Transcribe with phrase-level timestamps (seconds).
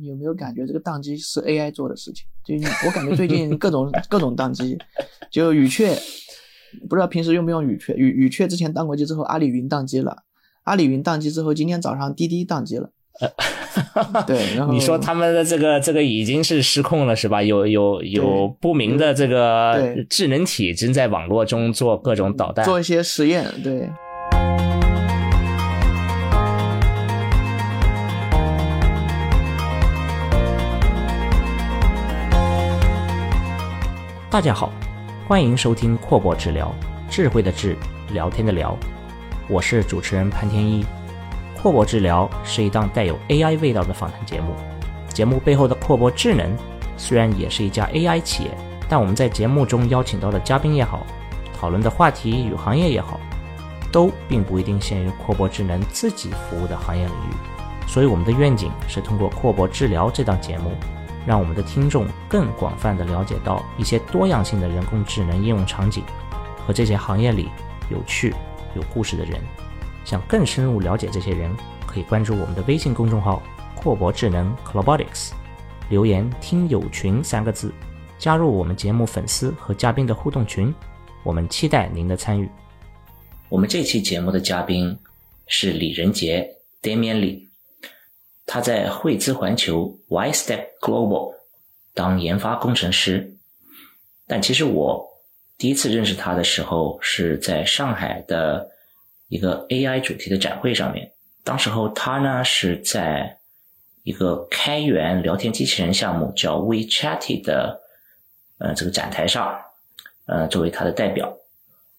[0.00, 2.24] 你有没有感觉这个宕机是 AI 做的事情？
[2.44, 2.54] 就
[2.86, 4.78] 我感觉最近各种 各种宕机，
[5.30, 5.94] 就语雀，
[6.88, 7.92] 不知道平时用不用语雀？
[7.94, 10.16] 语语雀之前宕过机之后，阿里云宕机了，
[10.64, 12.90] 阿里云宕机之后，今天早上滴滴宕机了。
[14.26, 17.42] 对，然后你说他们的这个这个已经是失控了是吧？
[17.42, 23.90] 有有有不明的这个智能体正在网络中做各种导弹，做一些实验，对。
[34.30, 34.70] 大家好，
[35.26, 36.72] 欢迎收听阔博治疗，
[37.10, 37.76] 智慧的智，
[38.12, 38.78] 聊天的聊，
[39.48, 40.86] 我是主持人潘天一。
[41.60, 44.54] 阔博治疗是一档带有 AI 味道的访谈节目，
[45.12, 46.56] 节目背后的阔博智能
[46.96, 48.50] 虽然也是一家 AI 企业，
[48.88, 51.04] 但我们在节目中邀请到的嘉宾也好，
[51.58, 53.18] 讨论的话题与行业也好，
[53.90, 57.88] 都并不一定限于阔博智能自己服务的行业领域。
[57.88, 60.70] 所以我们的愿景是通过阔博治疗这档节目。
[61.26, 66.02] 让我们的听众更广泛的了解到一些多样性的人工智能应用场景
[66.66, 67.48] 和这些行业里
[67.90, 68.34] 有趣、
[68.74, 69.40] 有故事的人。
[70.04, 71.54] 想更深入了解这些人，
[71.86, 73.42] 可以关注我们的微信公众号
[73.76, 75.32] “阔博智能 （Clobotics）”，
[75.90, 77.72] 留言“听友群”三个字，
[78.18, 80.74] 加入我们节目粉丝和嘉宾的互动群。
[81.22, 82.48] 我们期待您的参与。
[83.50, 84.98] 我们这期节目的嘉宾
[85.46, 86.48] 是李仁杰
[86.82, 87.49] （Damian Lee）。
[88.52, 91.36] 他在汇资环球 YStep Global
[91.94, 93.32] 当研发工程师，
[94.26, 95.08] 但其实我
[95.56, 98.68] 第一次认识他的时候是在上海的
[99.28, 101.12] 一个 AI 主题的展会上面。
[101.44, 103.38] 当时候他呢是在
[104.02, 107.80] 一个开源聊天机器人项目叫 WeChat 的
[108.58, 109.56] 呃这个展台上，
[110.26, 111.32] 呃作为他的代表。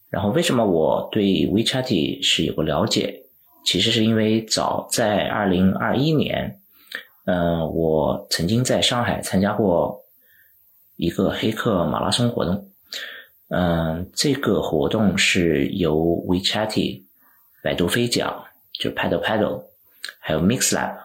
[0.09, 3.23] 然后为什么我对 WeChat 是有个了解？
[3.63, 6.59] 其实是因为早在二零二一年，
[7.25, 10.03] 嗯，我曾经在上海参加过
[10.97, 12.69] 一个黑客马拉松活动，
[13.49, 15.95] 嗯，这个活动是由
[16.27, 17.03] WeChat、
[17.63, 19.63] 百度飞讲、就 Paddle Paddle，
[20.19, 20.97] 还有 MixLab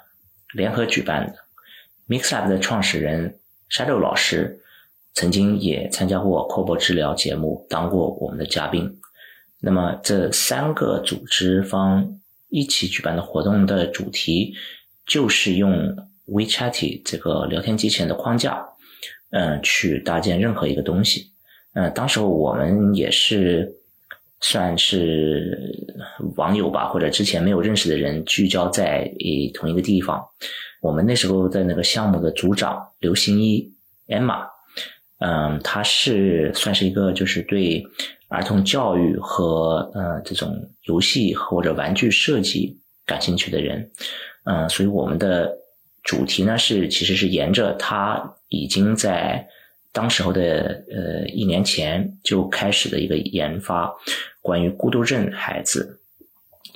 [0.55, 1.37] 联合举办的。
[2.09, 3.39] MixLab 的创始人
[3.71, 4.61] Shadow 老师
[5.12, 8.99] 曾经也参加过阔博治疗节目，当过我们的嘉宾。
[9.61, 12.16] 那么这三个组织方。
[12.49, 14.55] 一起举办的活动的主题
[15.07, 15.97] 就是用
[16.27, 18.65] WeChat 这个聊天机器人的框架，
[19.31, 21.33] 嗯，去搭建任何一个东西。
[21.75, 23.71] 嗯，当时候我们也是
[24.41, 25.59] 算是
[26.37, 30.25] 网友吧，或者之前没有认识的人聚焦在一同一个地方。
[30.81, 33.73] 我们那时候的那个项目的组长刘新一
[34.09, 34.47] Emma，
[35.19, 37.84] 嗯，他是算是一个就是对。
[38.29, 43.89] 儿童教育和呃这种游戏或者玩具设计感兴趣的人，
[44.45, 45.57] 嗯，所以我们的
[46.03, 49.47] 主题呢是其实是沿着他已经在
[49.93, 53.95] 当时候的呃一年前就开始的一个研发
[54.43, 56.01] 关于孤独症孩子，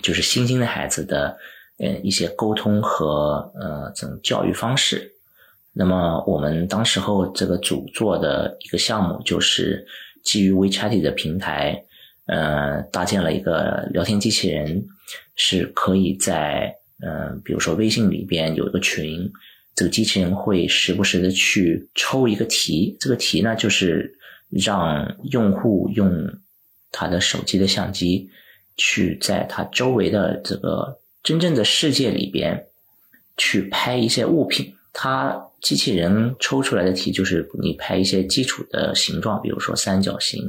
[0.01, 1.37] 就是新兴的孩子的
[1.79, 5.13] 嗯一些沟通和呃这种教育方式。
[5.73, 9.85] 那么我们当时候这个组做的一个项目就是。
[10.23, 11.85] 基于 WeChat 的平台，
[12.27, 14.87] 呃，搭建了一个聊天机器人，
[15.37, 19.31] 是可以在，呃，比如说微信里边有一个群，
[19.75, 24.17] 这个机器人会时不时的去抽一个题，这个题呢就是
[24.49, 26.11] 让用户用
[26.93, 28.31] 他的手机的相机，
[28.77, 32.67] 去在他周围的这个真正的世界里边，
[33.37, 35.47] 去拍一些物品，它。
[35.61, 40.43] 机器人抽出来的题就是你拍一些基础的形状，比如说三角形、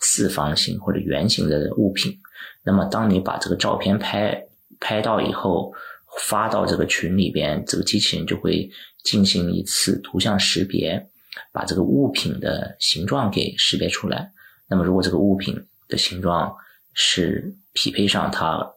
[0.00, 2.16] 四方形或者圆形的物品。
[2.62, 4.46] 那么，当你把这个照片拍
[4.78, 5.72] 拍到以后，
[6.18, 8.70] 发到这个群里边，这个机器人就会
[9.02, 11.08] 进行一次图像识别，
[11.50, 14.30] 把这个物品的形状给识别出来。
[14.68, 16.54] 那么，如果这个物品的形状
[16.92, 18.70] 是匹配上它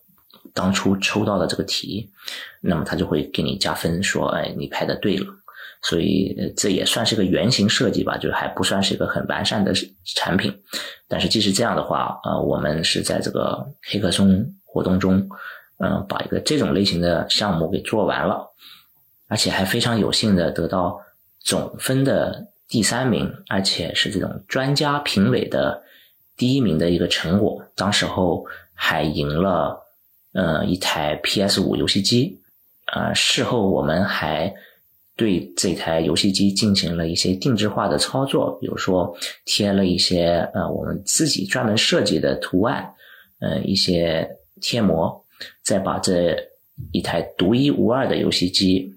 [0.54, 2.10] 当初抽到的这个题，
[2.62, 5.26] 那么它就会给你加分，说：“哎，你拍的对了。”
[5.88, 9.72] 所以这也算是个原型设计吧，就还不算是一个很完善的
[10.16, 10.52] 产品。
[11.08, 15.30] 但是即使这样的话，呃，我们是在这个黑客松活动中，
[15.78, 18.50] 嗯，把一个这种类型的项目给做完了，
[19.28, 21.00] 而且还非常有幸的得到
[21.44, 25.84] 总分的第三名，而且是这种专家评委的
[26.36, 27.64] 第一名的一个成果。
[27.76, 28.44] 当时候
[28.74, 29.80] 还赢了
[30.34, 32.42] 呃一台 PS 五游戏机，
[32.92, 34.52] 呃，事后我们还。
[35.16, 39.16] 对这台游戏机进行了一些定制化的操作，比如说
[39.46, 42.94] 贴了一些呃我们自己专门设计的图案，
[43.40, 44.30] 呃一些
[44.62, 45.24] 贴膜，
[45.64, 46.38] 再把这
[46.92, 48.94] 一台独一无二的游戏机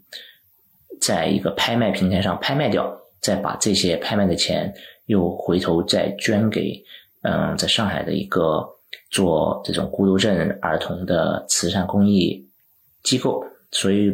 [1.01, 4.75] 在一个拍卖平台上拍卖掉，再把这些拍卖的钱
[5.07, 6.83] 又回头再捐给
[7.23, 8.69] 嗯，在上海的一个
[9.11, 12.45] 做这种孤独症儿童的慈善公益
[13.03, 13.45] 机构。
[13.71, 14.13] 所以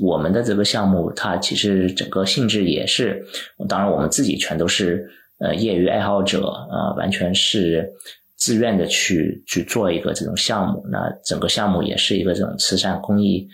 [0.00, 3.24] 我们的这个项目，它其实整个性质也是，
[3.68, 5.08] 当然我们自己全都是
[5.38, 7.92] 呃业余爱好者啊，完全是。
[8.36, 13.48] 自愿的去去做一个这种项目，那整个项目也是一个这种慈善公益，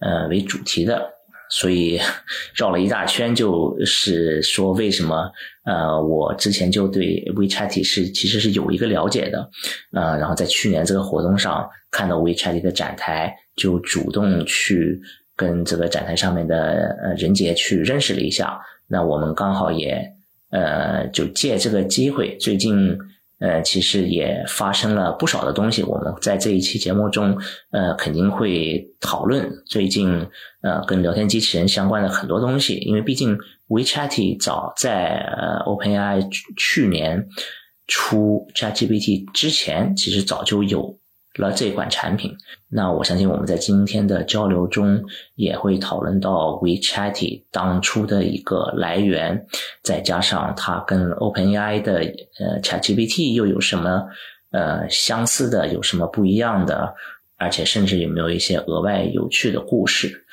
[0.00, 1.00] 呃为主题的，
[1.48, 1.98] 所以
[2.54, 5.30] 绕了一大圈，就是说为什么
[5.64, 9.48] 呃我之前就对 WeChat 是其实是有一个了解的，
[9.92, 15.00] 呃然后在去年这个活动上看到 WeChat 的展台，就主动去
[15.36, 20.12] 跟这个展台上面的呃任杰去认识了一下，那我们刚好也
[20.50, 22.98] 呃就借这个机会，最近。
[23.40, 25.82] 呃，其实也发生了不少的东西。
[25.82, 27.36] 我们在这一期节目中，
[27.72, 30.08] 呃，肯定会讨论最近
[30.62, 32.76] 呃跟聊天机器人相关的很多东西。
[32.76, 33.36] 因为毕竟
[33.68, 36.26] WeChat 早在呃 OpenAI
[36.56, 37.26] 去年
[37.86, 40.96] 出 ChatGPT 之前，其实早就有。
[41.36, 42.36] 了这款产品，
[42.68, 45.02] 那我相信我们在今天的交流中
[45.34, 49.44] 也会讨论到 WeChat 当初的一个来源，
[49.82, 51.98] 再加上它跟 OpenAI 的
[52.38, 54.06] 呃 ChatGPT 又有什么
[54.52, 56.94] 呃相似的，有什么不一样的，
[57.36, 60.24] 而且甚至有没有一些额外有趣的故事。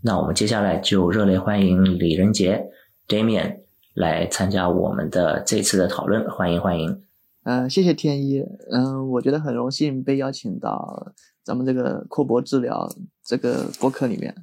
[0.00, 2.64] 那我们接下来就热烈欢迎李仁杰
[3.06, 3.58] Damian
[3.94, 7.07] 来参加我们的这次的讨论，欢迎欢迎。
[7.48, 8.44] 嗯，谢谢天一。
[8.70, 12.86] 嗯，我觉得很荣幸被邀请到咱们这个阔博治疗
[13.24, 14.34] 这个播客里面。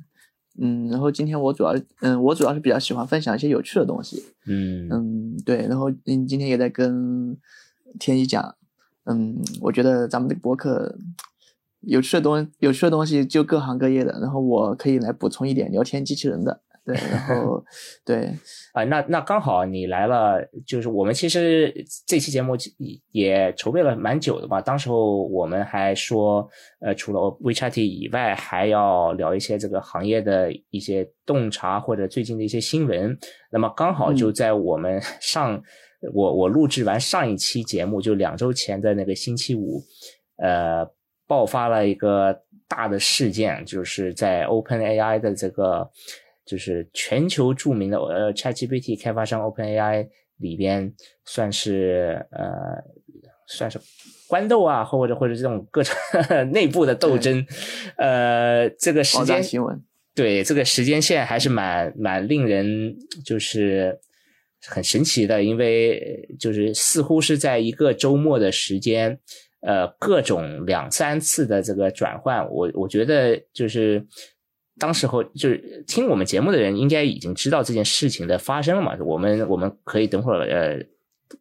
[0.60, 4.24] 嗯，然后今天我主要，嗯，我主要是比较喜欢分享一些有趣的东西。
[4.48, 5.68] 嗯嗯，对。
[5.68, 7.38] 然后嗯，今天也在跟
[8.00, 8.56] 天一讲。
[9.04, 10.98] 嗯，我觉得咱们这个博客
[11.82, 16.60] 有趣的东有趣的东西就各行各业的，然后我可以来补充一点聊天机器人的。
[16.86, 17.64] 对，然后
[18.06, 18.30] 对
[18.74, 21.74] 啊，那那刚好你来了，就是我们其实
[22.06, 22.56] 这期节目
[23.12, 24.62] 也筹备了蛮久的吧。
[24.62, 26.48] 当时候我们还说，
[26.82, 33.18] 呃，除了 WeChat 以外，还要聊一些这个行业的一些洞察或者最近的一些新闻。
[33.52, 35.60] 那么刚好就在我们 上
[36.14, 39.82] 我我录制完上一期节目，就两周前的那个星期五，
[40.38, 40.88] 呃，
[41.26, 45.90] 爆发了一个大的事件，就是在 OpenAI 的这个。
[46.46, 50.08] 就是全球著名的呃 ChatGPT 开发商 OpenAI
[50.38, 50.94] 里边
[51.26, 52.84] 算是呃
[53.48, 53.80] 算是
[54.28, 55.96] 官斗啊，或者或者这种各种
[56.54, 57.44] 内部的斗争，
[57.98, 59.84] 呃，这个时间新闻
[60.14, 62.96] 对这个时间线还是蛮蛮令人
[63.26, 64.00] 就是
[64.68, 69.20] 很神奇的，因为就是似乎是在一个周末的时间，
[69.62, 74.06] 呃，各种两三次的这个转换，我我觉得就是。
[74.78, 78.94] 当时候就是听我们节目的人应该已经知道这件事情的发生了嘛？
[79.00, 80.78] 我们我们可以等会儿呃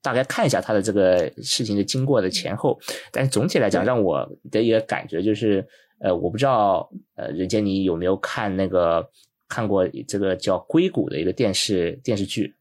[0.01, 2.79] 大概看一下他的这个事情的经过的前后。
[3.11, 5.67] 但是总体来讲，让我的一个感觉就是
[5.99, 9.05] 呃，我不知道呃，任杰你有没有看那个
[9.49, 12.55] 看过这个叫《硅谷》的一个电视电视剧？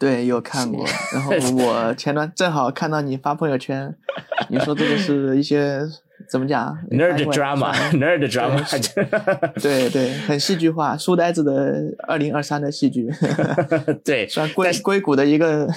[0.00, 0.84] 对，有看过。
[1.12, 1.32] 然后
[1.64, 3.96] 我前段正好看到你发朋友圈，
[4.48, 5.80] 你说这个是一些。
[6.28, 6.76] 怎么讲？
[6.90, 8.62] nerd drama，nerd drama，
[9.62, 9.90] 对。
[9.90, 13.08] 对，很戏剧化，书呆子的二零二三的戏剧，
[14.04, 15.68] 对，算硅硅谷的一个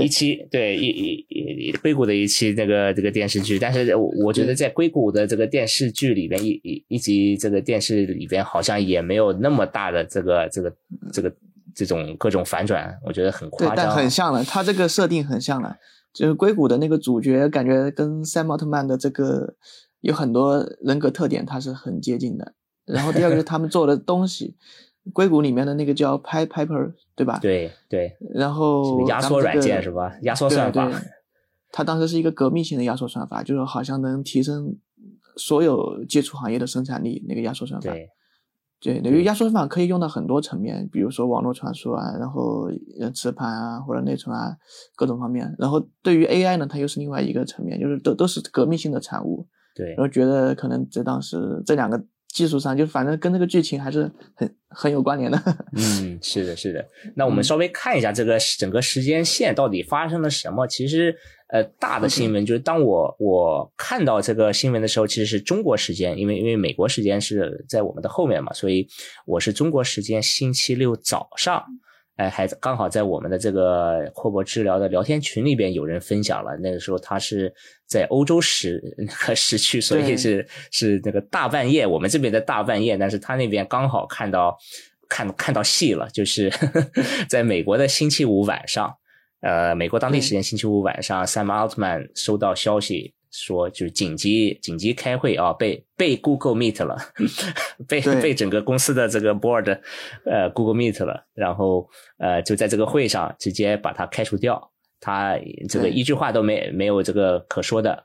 [0.00, 0.76] 一期，对。
[0.76, 10.72] 一一硅谷的一期那个这个电视剧，但是我我觉得在硅谷的这个电视剧里边，一一一集这个电视里边好像也没有那么大的这个这个
[11.12, 11.32] 这个
[11.74, 15.76] 这种各种反转，我觉得很夸张，但很像了，它这个设定很像了。
[16.12, 19.54] 就是硅谷的那个主角，感觉跟赛奥特曼的这个
[20.00, 22.54] 有很多人格特点，它是很接近的。
[22.84, 24.56] 然后第二个是他们做的东西，
[25.12, 27.38] 硅谷里面的那个叫 Pi Piper，对吧？
[27.40, 28.16] 对对。
[28.34, 30.16] 然后压缩软件是吧？
[30.22, 30.90] 压缩算法。
[31.70, 34.76] 它当时是一个革命性的压缩算法，就是好像能提升
[35.36, 37.24] 所有接触行业的生产力。
[37.26, 37.90] 那个压缩算法。
[37.90, 38.10] 对。
[38.82, 42.68] 对，因为压缩算法可以用到很多层面，比如说网络传输啊，然后
[43.00, 44.56] 呃磁盘啊或者内存啊
[44.96, 45.54] 各种方面。
[45.56, 49.46] 然后对于 AI 呢，它又是另外一个层面，就是都都是革命性的产物。
[49.76, 55.40] 对，然后觉得可能在当时这两个技术上，就反正跟这个剧情还是很很有关联的。
[55.76, 56.84] 嗯， 是的，是的。
[57.14, 60.66] 那我们稍微看一下这个整个时间线到底发生了什么。
[60.66, 61.14] 其实。
[61.52, 68.88] 呃，大的新闻就是当我我看到这个新闻的时候，其实是中国时间，因为因为美国时间是在我们的后面嘛，所以
[69.26, 71.62] 我是中国时间星期六早上，
[72.16, 77.52] 哎，还刚好在我们的这个阔博治疗的聊天群里边有人分享了，那个时候他是
[77.86, 84.56] 在欧洲时那个时区，所以是是那个大半夜，我们这边的大半夜，但是他那边刚好看到。
[85.08, 86.50] 看看到戏了，就是
[87.28, 88.90] 在美国的星期五晚上，
[89.42, 96.96] 呃，美国当地时间星期五晚上，Sam Altman 收到消息说，就是紧急紧急开会啊，被被 Google Meet 了，
[97.86, 99.80] 被被整个公司的这个 board
[100.24, 104.70] 呃 Google Meet 了，然后呃就在这个会上直接把他开除掉，
[105.00, 108.04] 他这个一句话都没没有这个可说的，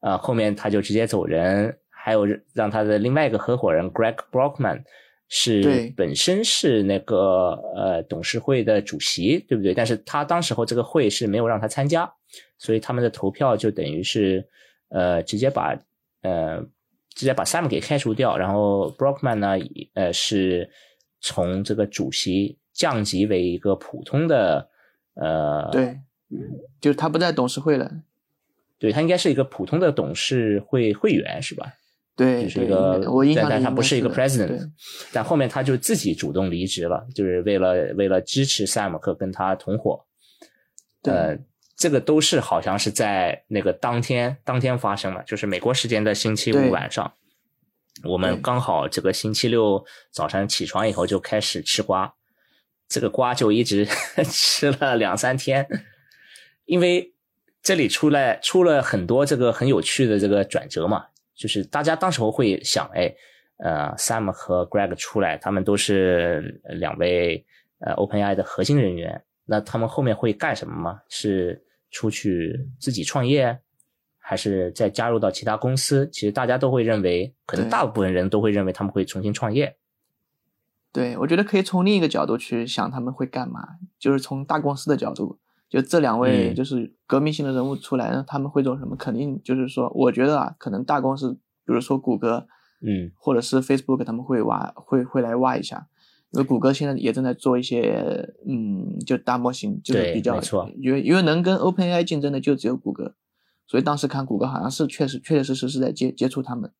[0.00, 1.76] 呃，后面他就直接走人。
[2.00, 4.82] 还有让他的另外一个合伙人 Greg Brockman
[5.28, 9.74] 是本身是那个呃董事会的主席，对不对？
[9.74, 12.10] 但是他当时候这个会是没有让他参加，
[12.56, 14.48] 所以他们的投票就等于是
[14.88, 15.78] 呃直接把
[16.22, 16.60] 呃
[17.14, 19.56] 直接把 Sam 给开除掉，然后 Brockman 呢
[19.92, 20.70] 呃是
[21.20, 24.70] 从这个主席降级为一个普通的
[25.14, 25.98] 呃对，
[26.80, 27.92] 就是他不在董事会了，
[28.78, 31.74] 对他应该是一个普通的董事会会员是吧？
[32.18, 33.00] 对，就是一个，
[33.36, 34.68] 但但他不是一个 president，
[35.12, 40.04] 但后面他就自己主动离职了，就是为了为了支持塞姆克跟他同伙。
[41.02, 41.38] 呃，
[41.76, 47.12] 这个都是好像是在那个当天当天发生的，就是美国时间的星期五晚上，
[48.02, 52.12] 我们刚好这个星期六早上起床以后就开始吃瓜，
[52.88, 53.86] 这个瓜就一直
[54.28, 55.68] 吃了两三天，
[56.64, 57.14] 因为
[57.62, 61.06] 这里出来出了很多这个很有趣的这个转折嘛。
[61.38, 63.14] 就是大家当时候会想，哎，
[63.58, 67.46] 呃，Sam 和 Greg 出来，他们都是两位
[67.78, 71.00] 呃 OpenAI 的核心人员，那他们后面会干什么吗？
[71.08, 73.56] 是出去自己创业，
[74.18, 76.10] 还是再加入到其他公司？
[76.10, 79.76] 其实大家都会认为，可能大部分人都会认为他们会重新创业。
[80.92, 83.60] 对，我觉得可以从另一个角度去想他们会干嘛，
[83.98, 85.38] 就是从大公司的角度。
[85.68, 88.96] 就这两位就是革命性的人物出来，那他们会做什么？
[88.96, 91.34] 肯定就是说，我觉得啊，可能大公司，
[91.66, 92.46] 比如说谷歌，
[92.80, 95.86] 嗯，或者是 Facebook，他们会挖，会会来挖一下，
[96.30, 100.40] 因为谷歌现在也正在做一些，嗯，就大模型，就是比较，
[100.78, 103.14] 因为因为能跟 OpenAI 竞争的就只有谷歌，
[103.66, 106.72] 所以当时看谷歌好像是确实确确实实是在接接触他们。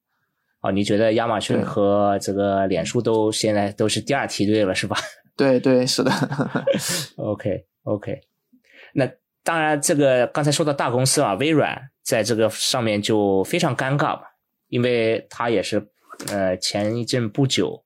[0.62, 4.96] 哦，你觉得亚马逊和这个脸书都现在都是第二梯队了，是吧？
[5.36, 6.10] 对对，是的。
[7.16, 8.22] OK OK。
[8.94, 9.10] 那
[9.42, 14.22] 当然，这个刚才说到大公司啊，微软在这个上面就非常尴尬嘛，
[14.68, 15.88] 因为它也是
[16.26, 17.82] 呃前一阵不久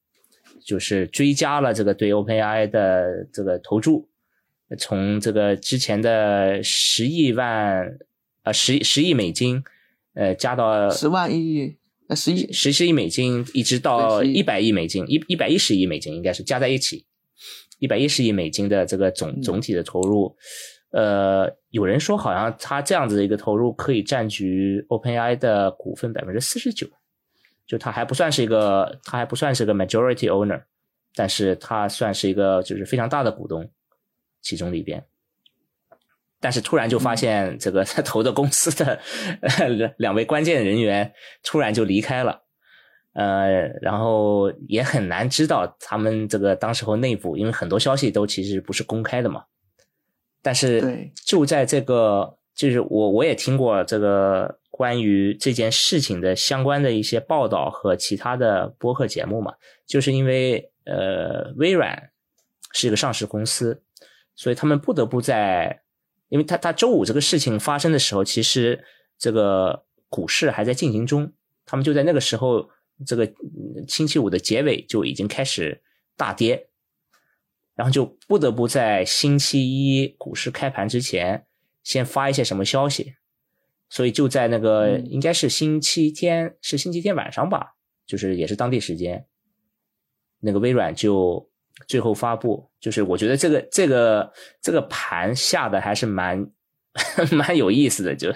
[0.67, 4.09] 就是追加了这个对 OpenAI 的这个投注，
[4.77, 7.97] 从这个之前的十亿万
[8.43, 9.63] 啊十十亿美金
[10.15, 11.77] 呃加到十万亿
[12.09, 17.07] 呃十亿十十亿美金，一直到一百亿美金一一百一十亿美金应该是加在一起。
[17.79, 20.37] 一百一十亿美金的这个总总体的投入。
[20.93, 26.87] 呃，有人说好像他这样子的一个投入可以占据 OpenAI 的股份百分之四十九，
[27.67, 30.63] 就他还不算是一个，他还不算是个 majority owner，
[31.15, 33.71] 但是他算是一个就是非常大的股东，
[34.43, 35.03] 其中里边。
[36.39, 39.01] 但是突然就发现这个他投的公司的
[39.97, 41.11] 两位关键人员
[41.43, 42.43] 突然就离开了，
[43.15, 49.45] 呃，然后也很难知道他们这个当时候内部，因为很多消息都其实不是公开的嘛。
[50.43, 59.55] 但是就在这个，就是我我也听过这个关于这件事情的相关的一些报道和其他的播客节目嘛，
[59.87, 62.11] 就是因为呃微软
[62.73, 63.83] 是一个上市公司，
[64.35, 65.83] 所以他们不得不在，
[66.29, 68.85] 因为他他周五这个事情发生的时候，其实
[69.17, 71.33] 这个股市还在进行中，
[71.65, 72.69] 他们就在那个时候，
[73.07, 73.33] 这个
[73.87, 75.81] 星期五的结尾就已经开始
[76.17, 76.69] 大跌。
[77.75, 81.47] 然后就不得不在星期一股市开盘之前，
[81.83, 83.15] 先发一些什么消息，
[83.89, 87.75] 所以就在那个应该是星期天，是星期天晚上吧，
[88.07, 89.27] 就是也是当地时间，
[90.41, 91.51] 那个微软就
[91.89, 96.47] 最后发布，就是我觉得这个这个这个盘下的还是蛮
[97.33, 98.31] 蛮有意思的，就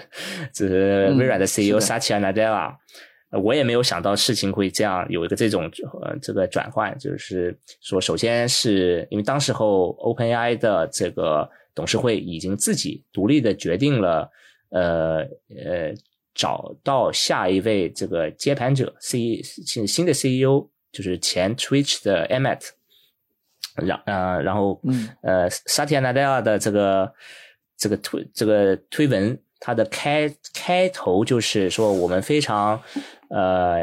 [0.51, 2.75] 就是微软的 CEO Satya Nadella。
[3.31, 5.69] 我也没有想到事情会这样有一个这种
[6.01, 14.31] 呃这个转换，就是说，首先是因为当时候 OpenAI 的这个董事会已经自己独立的决定了，
[14.69, 15.17] 呃
[15.49, 15.93] 呃，
[16.33, 22.61] 找到下一位这个接盘者，C 新新的 CEO 就是前 Twitch 的 Emmett，
[23.75, 24.81] 然呃然后
[25.21, 27.13] 呃 Satya Nadella 的这个
[27.77, 29.37] 这个推这个推文。
[29.59, 32.79] 它的开开头就是说，我们非常，
[33.29, 33.81] 呃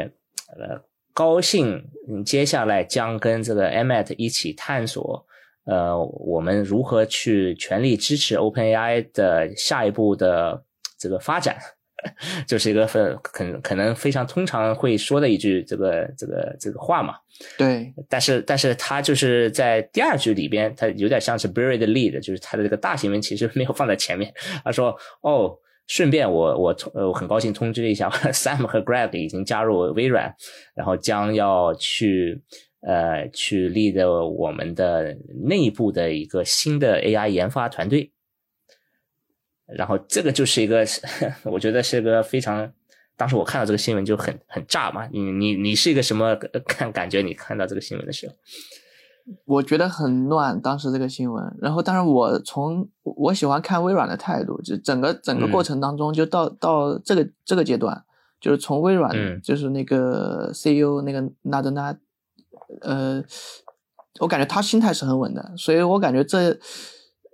[0.57, 0.81] 呃
[1.13, 1.83] 高兴，
[2.25, 5.25] 接下来将跟这个 Emmet 一起探索，
[5.65, 10.63] 呃，我们如何去全力支持 OpenAI 的下一步的
[10.97, 11.57] 这个发展。
[12.45, 17.15] 就是一个很可可能非常通常会说的一句这个这个这个话嘛。
[17.57, 24.31] 对，但是但是他就是在第二句里边，他有点像是 buried lead，就是他的这个大新闻其实没有放在前面。
[24.63, 30.33] 他说：“哦，顺便我我呃我很高兴通知一下， Sam 和 Greg 已经加入微软，
[30.75, 32.41] 然后将要去
[32.81, 35.15] 呃去立的我们的
[35.47, 38.11] 内部的一个新的 AI 研发团队。”
[39.67, 40.85] 然后这个就是一个，
[41.45, 42.71] 我觉得是个非常。
[43.17, 45.07] 当时我看到这个新闻就很很炸嘛。
[45.11, 46.35] 你你你是一个什么
[46.67, 47.21] 看感觉？
[47.21, 48.35] 你看到这个新闻的时候，
[49.45, 50.61] 我觉得很乱。
[50.61, 58.03] 当时这个新闻，然后但是我从我喜欢看微软的态度，就整个整个过程当中，就到到这个这个阶段，
[58.39, 61.95] 就是从微软就是那个 CEO 那个纳德纳，
[62.81, 63.23] 呃，
[64.19, 66.57] 我感觉他心态是很稳的，所以我感觉这。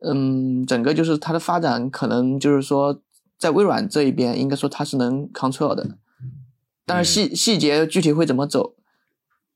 [0.04, 3.04] 嗯，整个就是它的发展，可能就是说，
[3.38, 5.88] 在微软这一边，应该说它是能 control 的，
[6.88, 8.74] 但是细细节具体会怎么走，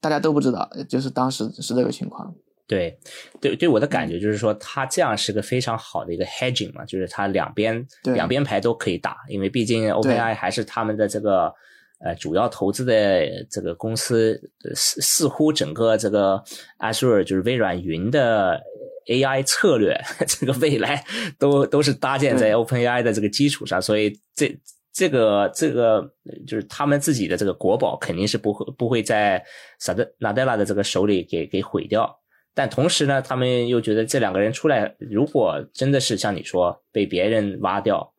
[0.05, 0.69] 大家都不知道。
[0.87, 2.31] 就是当时是这个情况。
[2.67, 2.95] 对，
[3.41, 11.51] 对，对我的感觉就是说，它这样是个非常好的一个 hedging 嘛，就是它两边两边牌都可以打，因为毕竟 OpenAI 还是他们的这个
[11.99, 14.39] 呃主要投资的这个公司，
[14.75, 16.43] 似似乎整个这个
[16.77, 18.61] Azure 就是微软云的。
[19.07, 19.95] AI 策略
[20.27, 21.05] 这个未来
[21.37, 24.47] 都都是搭建在 OpenAI 的这个基础上，所以这
[24.95, 26.09] 这个这个
[26.47, 29.43] 就是他们自己的这个国宝肯定是不会不会在
[29.77, 32.17] 萨德纳德拉的这个手里给给毁掉。
[32.53, 38.13] 但同时呢，他们又觉得这两个人出来，如果真的是像你说被别人挖掉，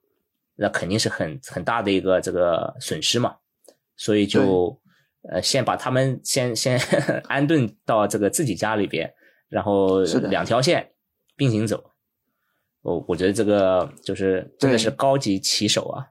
[0.56, 3.34] 那肯定是很很大的一个这个损失嘛。
[3.96, 4.78] 所以就
[5.30, 6.78] 呃先把他们先先
[7.26, 9.10] 安顿到这个自己家里边。
[9.48, 10.90] 然后两条线
[11.36, 11.82] 并行走，
[12.82, 16.04] 我我觉得这个就是真的是高级棋手啊，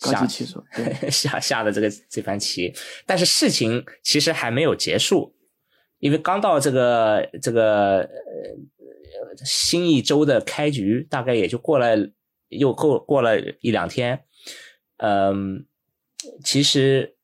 [0.00, 0.62] 高级棋手
[1.10, 2.72] 下 下的这个这盘棋。
[3.06, 5.34] 但是事情其实还没有结束，
[5.98, 8.08] 因为刚到这个这个呃
[9.44, 11.96] 新一周的开局，大概也就过了
[12.48, 14.24] 又过过了一两天。
[14.98, 15.66] 嗯，
[16.44, 17.16] 其实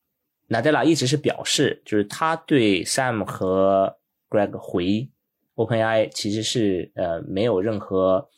[0.49, 5.11] 纳德拉一直是表示，就是他对 Sam 和 Greg 回。
[5.57, 8.31] OpenAI 其实是呃没有任何，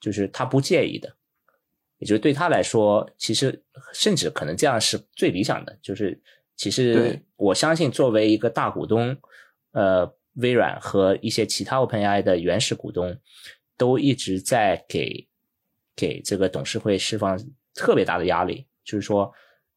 [0.00, 1.14] 就是他不介意的，
[2.00, 3.62] 也就是对他来说，其实
[3.94, 5.78] 甚至可能这样是最理想的。
[5.80, 6.20] 就是
[6.56, 9.16] 其实我相信，作为一个大股东，
[9.70, 13.16] 呃，微软和一些其他 OpenAI 的原始股东，
[13.78, 15.28] 都一直在给
[15.94, 17.38] 给这个董事会释放
[17.74, 19.32] 特别大的压力，就是说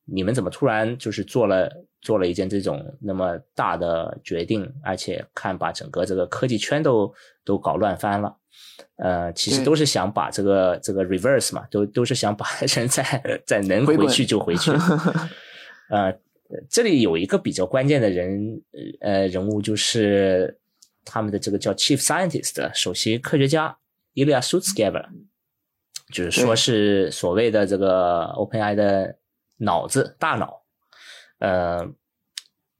[0.05, 1.69] 你们怎么突然就是做了。
[2.03, 7.09] 做了一件这种那么大的决定，而且看把整个这个科技圈都
[7.45, 8.35] 都搞乱翻了，
[8.97, 14.71] 呃，其实都是想把这个这个 reverse 嘛，都都是想把 人在在能回去就回去。
[15.89, 16.17] 呃，
[16.69, 18.61] 这里有一个比较关键的人，
[19.01, 20.59] 呃，人物就是
[21.03, 23.77] 他们的这个叫 chief scientist 首席科学家
[24.15, 25.05] Ilya Sutskever，
[26.11, 29.17] 就是说是所谓的这个 OpenAI 的
[29.57, 30.63] 脑子大脑。
[31.39, 31.79] 呃，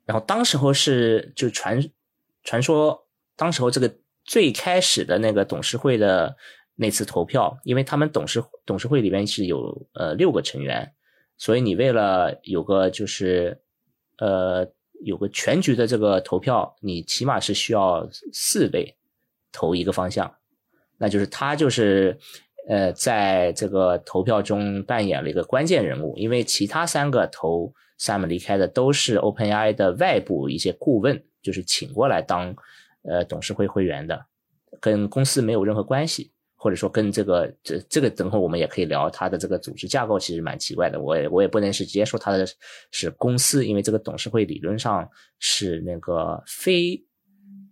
[0.06, 1.84] 然后当时候是就传
[2.43, 3.93] 传说，当时候这个
[4.24, 6.36] 最开始的那个董事会的
[6.76, 10.94] 那次投票，因为他们董事董事会里面是有呃六个成员，
[11.38, 13.62] 所以你为了有个就是
[14.18, 14.68] 呃
[15.04, 18.96] 有个全局的这个投票，你起码是需要四位
[19.52, 20.34] 投一个方向，
[20.98, 22.18] 那就是他就是
[22.68, 27.74] 呃在这个投票中扮演了一个关键人物，因为其他三个投。
[28.00, 32.54] Sam 离开的都是 OpenAI 的外部一些顾问，就是请过来当
[33.04, 34.26] 呃董事会会员的，
[34.80, 42.46] 跟公司没有任何关系，或者说跟这个这这个等会我们也可以聊他的这个组织架构其实蛮奇怪的，我也我也不能是直接说他的
[42.92, 47.04] 是公司，因为这个董事会理论上是那个非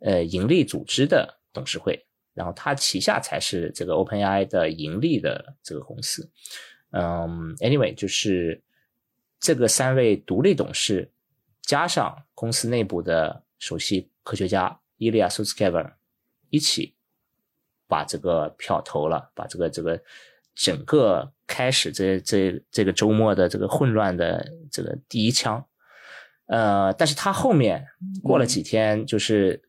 [0.01, 6.29] 呃盈利组织的董事会，然后他旗下才是这个 OpenAI 的盈利的这个公司，
[6.91, 8.61] 嗯，Anyway 就是。
[9.43, 11.11] 这个三位独立董事，
[11.63, 15.97] 加上公司内部的首席科学家伊利亚苏斯盖尔，
[16.51, 16.93] 一起
[17.87, 19.99] 把这个票投了，把这个这个
[20.53, 25.65] 整个开始这这这个周末的这个混乱的这个第一枪。
[26.45, 27.87] 呃，但是他后面
[28.21, 29.63] 过了几天，就是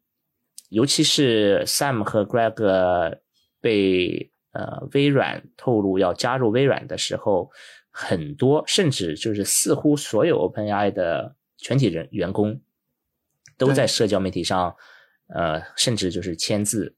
[0.68, 3.18] 尤其是 Sam 和 Greg
[3.58, 7.50] 被呃微软透露要加入微软的时候。
[7.94, 12.58] 很多，甚至就是似乎所有 OpenAI 的全体人员工
[13.58, 14.74] 都在社交媒体上，
[15.34, 16.94] 呃，甚至就是签字，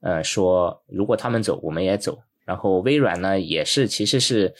[0.00, 2.22] 呃，说如果他们走，我们也走。
[2.44, 4.52] 然后微软呢，也是其实是，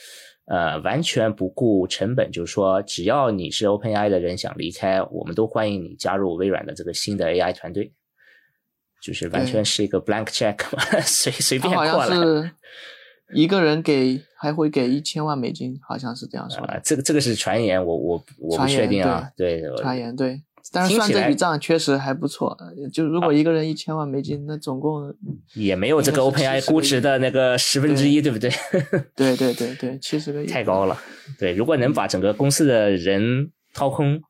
[0.45, 7.91] 呃，完全不顾成本，就是说，只要你是 OpenAI 的人想离开，我们都欢迎你加入微软的这个新的 AI 团队，
[9.01, 10.57] 就是完全是一个 blank check，
[11.05, 12.53] 随随便过来。
[13.33, 16.63] 一个人给还会给一千万美金，好像是这样说。
[16.65, 19.29] 啊，这个这个是传言，我我我不确定啊。
[19.35, 20.41] 对，传言对。
[20.71, 22.57] 但是算这笔账确实还不错。
[22.91, 25.13] 就如果一个人一千万美金，那总共
[25.53, 28.49] 也没有这个 OpenAI 估值的那个十分之一，对不对？
[29.15, 30.97] 对对对对，七十个亿太高了。
[31.37, 34.21] 对，如果能把整个公司的人掏空，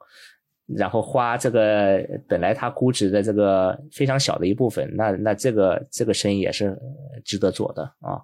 [0.66, 6.78] 然后花这个本来他估值的这个非常小的一部分，那那这个这个生意也是
[7.24, 8.22] 值得做的啊。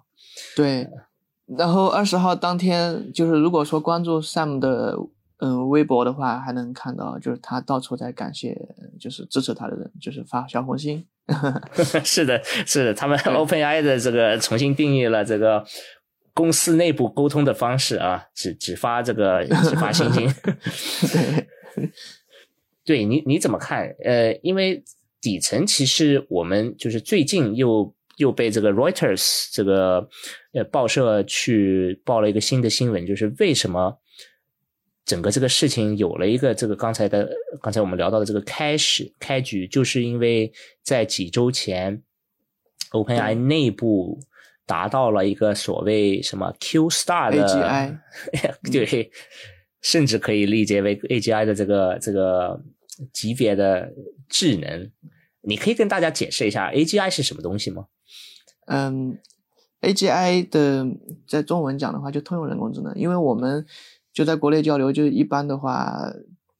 [0.56, 0.88] 对，
[1.46, 4.96] 然后二十号当天，就是如果说关注 Sam 的
[5.40, 8.56] 嗯微博的话，还能看到，就是他到处在感谢，
[8.98, 11.06] 就是支持他的人，就是发小红心。
[12.04, 15.64] 是的，是的，他们 OpenAI 的这个重新定义了这个
[16.34, 20.32] 公司内部沟通的方式啊，只只发这个只发星星。
[22.84, 23.88] 对，对你你怎么看？
[24.04, 24.82] 呃，因为
[25.20, 27.94] 底层其实我们就是最近又。
[28.16, 30.06] 又被这个 Reuters 这个
[30.52, 33.96] 呃报社去报了一个新的新闻，就是为什么
[35.04, 37.28] 整个这个事情有了一个这个刚才的
[37.60, 42.02] 刚才我们聊到的这个开始开局，就是因为在几周前
[42.92, 44.20] ，OpenAI 内部
[44.66, 47.98] 达到了一个所谓什么 Q Star 的 AGI，
[48.70, 49.10] 对，
[49.80, 52.62] 甚至可以理解为 AGI 的这个这个
[53.12, 53.92] 级别的
[54.28, 54.90] 智能。
[55.42, 57.86] 你可以跟大家解释一下 AGI 是什么东西吗？
[58.66, 59.18] 嗯
[59.80, 60.86] ，AGI 的
[61.26, 63.66] 在中文讲的话就通用人工智能，因为我们
[64.12, 66.12] 就在国内交流，就一般的话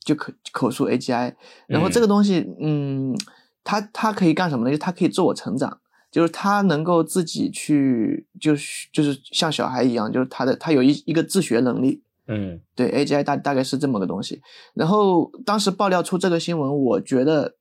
[0.04, 1.34] 就可口述 AGI。
[1.66, 3.16] 然后这个东西，嗯，
[3.64, 4.70] 它它可以干什么呢？
[4.70, 12.02] 就它可以自我成长，就是它能够自己去，就是就是像小孩一样，就是它的它有一一个自学能力。
[12.26, 14.40] 嗯，对，AGI 大大概是这么个东西。
[14.74, 17.56] 然后当时爆料出这个新闻，我觉得。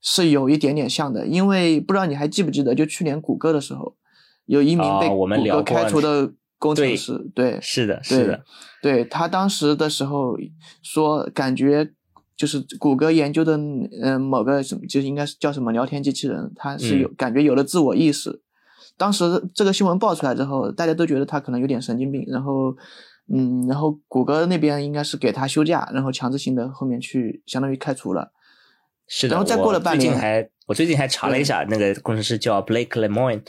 [0.00, 3.96] 是有一点点像的，因为不知道你还记不记得，就去年谷歌的时候，
[4.46, 8.44] 有一名被谷歌开除的工程师，对，是的，是的，
[8.82, 10.36] 对他当时的时候
[10.82, 11.90] 说，感觉
[12.36, 13.56] 就是谷歌研究的，
[14.02, 18.42] 嗯，某个什么，就应该是叫什么聊天机器人，他是有感觉有了自我意识。
[18.96, 22.74] 当时这个新闻爆出来之后，大家都觉得他可能有点神经病，然后，
[23.32, 28.32] 嗯，然后谷歌那边应该是给他休假，然后强制性的后面去相当于开除了。
[29.06, 33.42] 是的，然后再过了半年，最近还我最近还查了一下，那个工程师叫 Blake Lemoine，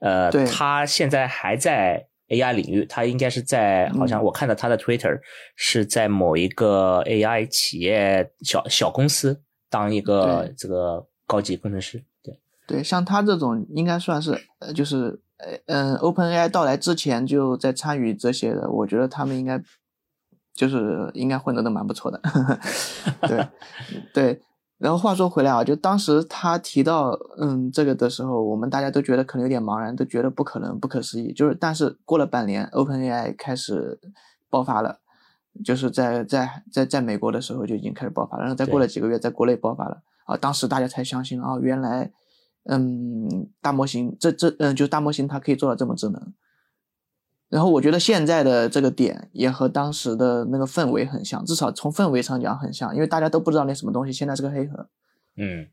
[0.00, 5.20] 呃，他现在还在 AI 领域，他应该是在，好像我看到他的 Twitter
[5.56, 12.02] 是在某一个 AI 企业小小公司当一个这个高级工程师。
[12.22, 19.60] 对对，像他这种应该算是呃，就是呃嗯，OpenAI 到来之前就在参与这些的，我觉得他们应该
[20.54, 22.20] 就是应该混得都蛮不错的。
[23.28, 23.46] 对
[24.14, 24.40] 对。
[24.84, 31.32] 然后话说回来啊，就当时他提到嗯这个的时候，我们大家都觉得可能有点茫然，都觉得不可能、不可思议。
[31.32, 33.98] 就是但是过了半年，OpenAI 开始
[34.50, 34.98] 爆发了，
[35.64, 42.12] 就是在在在在美国的时候就已经开始爆发了，然后再过了几个月，在国内爆发了啊，当时大家才相信啊，原来
[42.64, 46.34] 嗯大模型这这嗯就大模型它可以做到这么智能。
[47.50, 54.88] 然后我觉得现在的这个点也和当时的那个氛围很像，至少从氛围上讲很像，因为大家都不知道那什么东西，现在是个黑盒。
[55.36, 55.68] 嗯，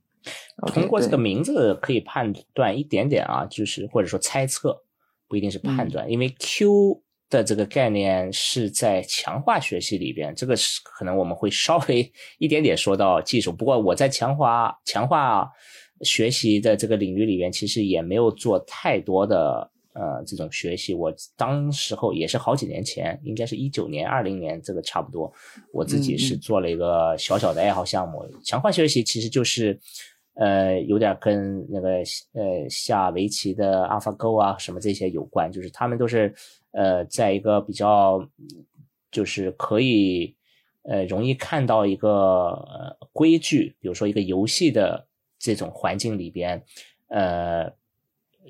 [0.68, 4.78] 通过这个名字可以判断一点点啊，就是或者说猜测，
[5.28, 13.52] 不一定是判断，因为 Q 的这个概念是在强化学习里边，这个是可能我们会稍微一点点说到技术。
[13.52, 15.50] 不过我在强化强化
[16.02, 19.71] 学习的这个领域里边，其实也没有做太多的。
[19.94, 25.32] 呃，这种学习，我当时候也是好几年前，应该是一九年、二零年，这个差不多。
[25.74, 29.78] 我自己是做了一个小小的爱好项目，强化学习其实就是，
[30.36, 31.90] 呃，有点跟那个
[32.34, 36.34] 呃下围棋的 AlphaGo 啊什么这些有关，就是他们都是
[36.72, 38.26] 呃在一个比较
[39.12, 40.34] 就是可以
[40.84, 45.06] 呃容易看到一个呃规矩，比如说一个游戏的
[45.38, 46.64] 这种环境里边，
[47.10, 47.74] 呃。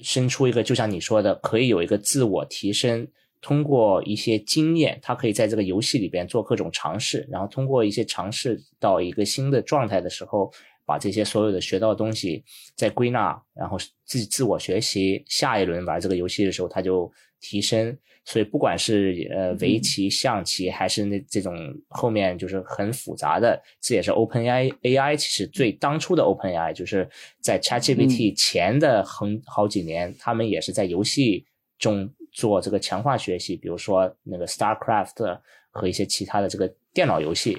[0.01, 3.07] 生出一个，就像你说的，可以有一个自我提升，
[3.41, 10.51] 通过一些经验，他可以在这个游戏里边做各种尝试，然后通过一些尝试到一个新的状态的时候，
[10.85, 12.43] 把这些所有的学到的东西
[12.75, 17.97] 再归纳，然后自己自我学习，下一轮玩这个游戏的时候，他就提升。
[18.23, 21.57] 所以，不管是呃围棋、象棋，还是那这种
[21.89, 27.09] 后面就是很复杂的，这也是 OpenAI AI 其实最当初的 OpenAI，就是
[27.41, 31.43] 在 ChatGPT 前的很好几年，他们也是在游戏
[31.79, 35.39] 中做这个强化学习，比如说那个 StarCraft
[35.71, 37.57] 和一些其他的这个电脑游戏，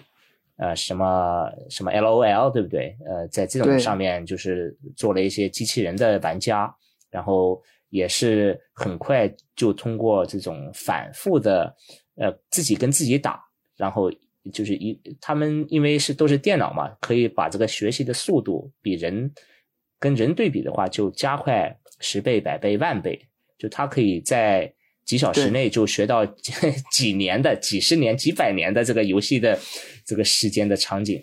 [0.58, 2.96] 呃，什么什么 LOL，对不对？
[3.04, 6.72] 呃，在这种上面就是做了一些机器人的玩家，
[7.10, 7.60] 然后
[7.92, 11.76] 也是很快就通过这种反复的
[12.16, 13.38] 呃自己跟自己打，
[13.76, 14.10] 然后
[14.50, 19.30] 就是一他们因为是都是电脑嘛，可以把这个学习的速度比人
[19.98, 23.28] 跟人对比的话就加快十倍、百倍、万倍，
[23.58, 24.72] 就他可以在
[25.04, 26.24] 几小时内就学到
[26.90, 29.58] 几年的、几十年、几百年的这个游戏的
[30.06, 31.22] 这个时间的场景，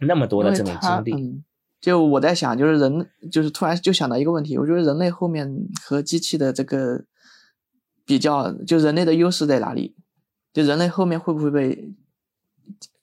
[0.00, 1.44] 那么多的这种经历，嗯，
[1.80, 5.50] 就我在想，就是人，就是突然就想到一个问题，我觉得人类后面
[5.82, 7.04] 和机器的这个
[8.04, 9.96] 比较，就人类的优势在哪里？
[10.52, 11.94] 就人类后面会不会被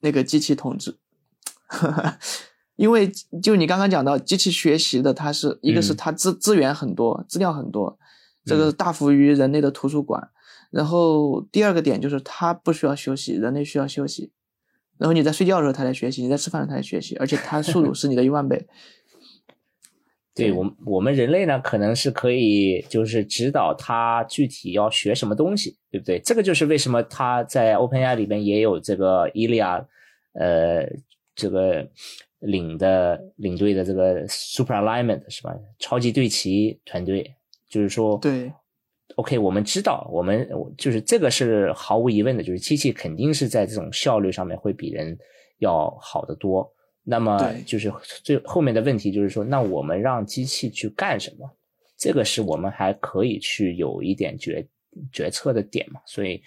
[0.02, 0.98] 那个机器统治？
[2.76, 3.12] 因为
[3.42, 7.98] 就你刚刚讲到，机器学习的，它是一个是嗯它资资源很多，资料很多，
[8.46, 10.30] 这个嗯大幅于人类的图书馆。
[10.70, 14.32] 然后第二个点就是它不需要休息，人类需要休息。
[14.98, 18.66] 然后你在睡觉的时候他在学习，你在吃饭的时候它在学习，而且它速度是你的一万倍。
[20.36, 26.20] 对我们我们人类呢，可能是可以就是指导他具体要学什么东西，对不对？
[26.20, 29.84] 这个就是为什么他在 OpenAI 里边也有这个伊利亚，
[30.34, 30.88] 呃，
[31.34, 31.90] 这个
[32.38, 35.56] 领的领队的这个 Super Alignment 是吧？
[35.80, 37.34] 超级对齐团队，
[37.68, 38.54] 就是说，对
[39.16, 45.18] ，OK，我们知道，我们就是这个是毫无疑问的，就是机器肯定是在这种效率上面会比人
[45.60, 46.72] 要好得多。
[47.04, 47.92] 那么就是
[48.22, 51.50] 最后面的问题就是说，那我们让机器去干什么？
[51.98, 54.68] 这个是我们还可以去有一点决
[55.12, 56.02] 决策的点嘛。
[56.06, 56.42] 所以，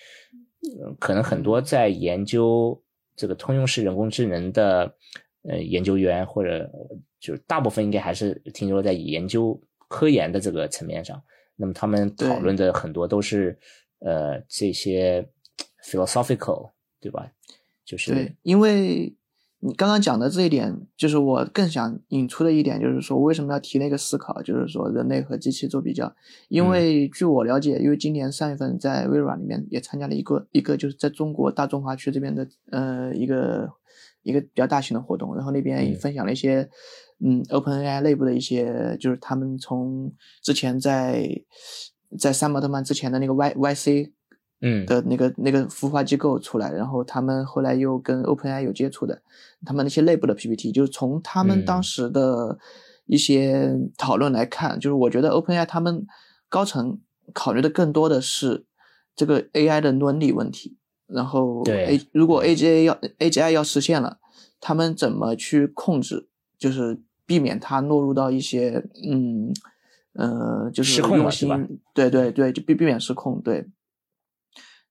[0.79, 2.81] 呃可能很多在研究
[3.17, 4.95] 这个通用式人工智能的
[5.49, 6.71] 呃研究员或者
[7.19, 11.21] 就是大部分应该还是停留在研究科研的这个层面上。
[11.61, 13.59] 那么他们讨论的很多都是
[13.99, 15.29] 呃这些
[15.85, 17.31] philosophical，对吧？
[17.85, 19.15] 就是对，因为
[19.59, 26.11] 你刚刚讲的这一点，就是我更想引出的一点，就是说为什么要提那个思考，就是说人类和机器做比较。
[26.49, 33.71] 因为据我了解，因为今年三月份在微软里面也参加了一个一个就是在中国大中华区这边的呃一个
[34.23, 35.99] 一个比较大型的活动，然后那边也嗯。
[35.99, 36.69] 分享了一些
[37.25, 41.29] 嗯 OpenAI 内部的一些，就是他们从之前在
[42.19, 44.11] 在三毛特曼之前的那个 Y YC
[44.61, 44.85] 嗯。
[44.87, 49.23] 的那个那个孵化机构出来，然后他们后来又跟 OpenAI 有接触的，
[49.65, 51.83] 他们那些内部的 PPT，就是从他们当嗯。
[51.83, 52.59] 时的
[53.07, 56.07] 一些讨论来看，就是我觉得 OpenAI 他们
[56.49, 57.01] 高层
[57.33, 58.67] 考虑的更多的是
[59.17, 60.77] 这个 AI 的伦理问题，
[61.13, 64.19] 然后对 A 如果 AGI 要 AGI 要实现了，
[64.61, 69.53] 他们怎么去控制，就是避免它落入到一些嗯
[70.15, 72.11] 呃就是失控了用是吧心，对？
[72.11, 73.67] 对对，就避避免失控，对。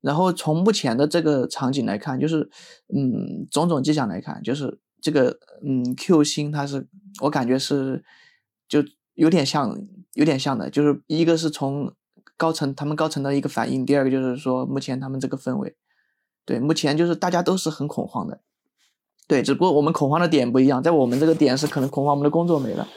[0.01, 2.49] 然后从目前的这个场景来看，就是
[2.95, 6.87] 嗯，种种迹象来看，就是这个嗯 Q 星它是
[7.21, 8.01] 我感觉是
[8.69, 8.81] 就
[9.15, 9.77] 有点像
[10.13, 11.93] 有点像的，就是一个是从
[12.37, 15.75] 高层他们高层的一个反应，第二个就是说目前他们这个氛围，
[16.45, 18.39] 对，目前就是大家都是很恐慌的，
[19.27, 22.87] 对，只不过我们恐慌的点不一样，在我们这个点是可能恐慌我们的工作没了，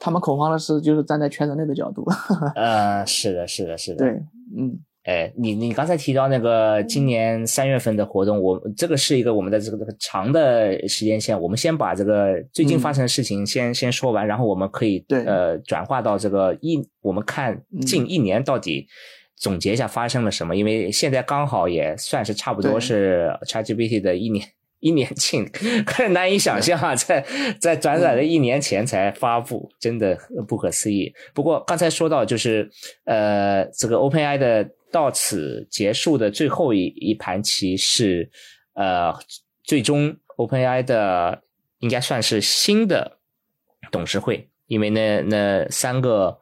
[0.00, 2.04] 他们恐慌的是就是站在全人类的角度，
[2.56, 4.08] 呃，是的，是的，是的，对，
[4.56, 4.80] 嗯。
[5.08, 15.24] 哎，你你刚才提到那个今年三月份的活动，我这个是一个我们的这个这个长的时间线，我们先把这个最近发生的事情先、先说完，然后我们可以对。
[15.24, 18.88] 呃转化到这个一，我们看近一年到底
[19.36, 24.48] 总结一下发生了什么，因为现在刚好也算是差不多是 ChatGPT 的一年。
[24.80, 25.50] 一年庆，
[25.86, 27.24] 很难以想象啊，在
[27.58, 31.12] 在短短的一年前才发布，真的不可思议。
[31.32, 32.70] 不过刚才说到，就是
[33.04, 38.30] 呃，这个 OpenAI 的到此结束的最后一一盘棋是
[38.74, 39.12] 呃，
[39.64, 41.42] 最终 OpenAI 的
[41.78, 43.18] 应该算是新的
[43.90, 46.38] 董事会，因为那那三个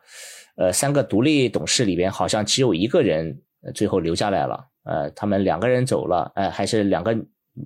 [0.57, 7.17] 呃三个独立董事里边，好像只有一个人呃最后留下来了，呃，他们两个人走了，呃，还是两个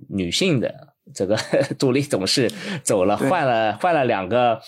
[0.09, 0.73] 女性的
[1.13, 1.37] 这个
[1.77, 2.51] 独立董事
[2.83, 4.59] 走了，换了换了两个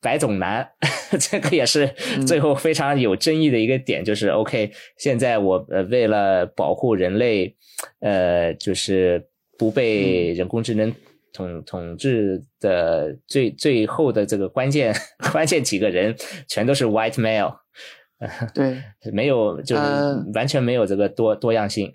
[0.00, 0.68] 白种男，
[1.18, 1.88] 这个也是
[2.26, 7.56] 最后非常有争议的一个点，就是 OK，现在我呃为了保护人类，
[8.00, 10.94] 呃，就是不被人工智能
[11.32, 14.94] 统统治的最最后的这个关键
[15.32, 16.16] 关键几个人，
[16.48, 17.56] 全都是 white male，
[18.54, 21.94] 对 没有就是呃完全没有这个多多样性。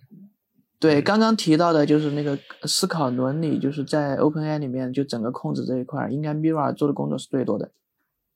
[0.79, 7.71] 对，刚刚提到的就是那个思考伦理，就是在 OpenAI 里面，就整个控制这一块儿，应该 Mira 做的工作是最多的。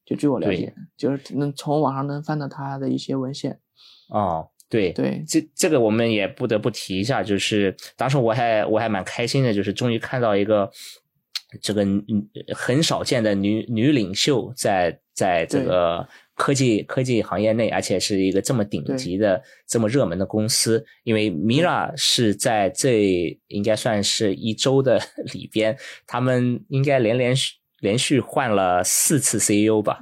[0.05, 3.59] 就据我了解，就是能从网上能翻到他的一些文献。
[4.07, 10.69] 哦，对对，这这个我们也不得不提一下，就是当时我还我还蛮开心的，就是终于看到一个
[11.61, 11.85] 这个
[12.53, 20.85] 很少见的女女领袖在在这个科技科技行业内，而且是一个这么顶级的、这么热门的公司。
[21.03, 25.01] 因为 Mira 是在这应该算是一周的
[25.33, 29.99] 里边，他们应该连连续连续换了四次 CEO 吧。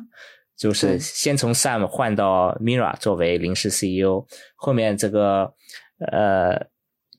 [0.57, 5.53] 就是先从 Sam 换到 Mira 作为临时 CEO，后面这个
[5.99, 6.67] 呃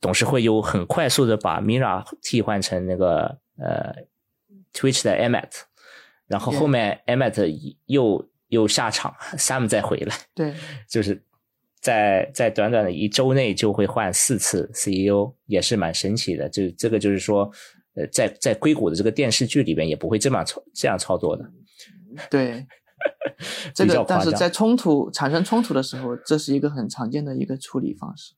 [0.00, 3.94] 董事会又很快速的把 Mira 替换成那个呃
[4.72, 5.50] Twitch 的 Emmet，
[6.26, 10.54] 然后后面 Emmet 又又下场，Sam 再回来，对，
[10.88, 11.22] 就是
[11.80, 16.48] 在在短短的一周内就会换四次 CEO，也是蛮神奇的。
[16.48, 17.50] 就这个就是说，
[17.96, 21.44] 呃，在在硅谷的这个电视剧里边也不会这么操这样操作的，
[22.30, 22.66] 对。
[23.74, 28.34] 这个，但是在冲突产生冲突的时候，这是一个很常见的一个处理方式。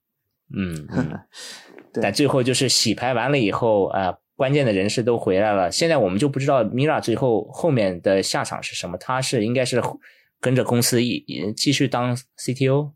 [0.56, 0.86] 嗯，
[1.92, 5.70] 对但最后就是洗牌完了以后，啊，关键的人士都回来了。
[5.70, 8.96] 现在我们就不知道 Mira 最后后面的下场是什么。
[8.98, 9.82] 他是应该是
[10.40, 12.92] 跟着公司一继续当 CTO，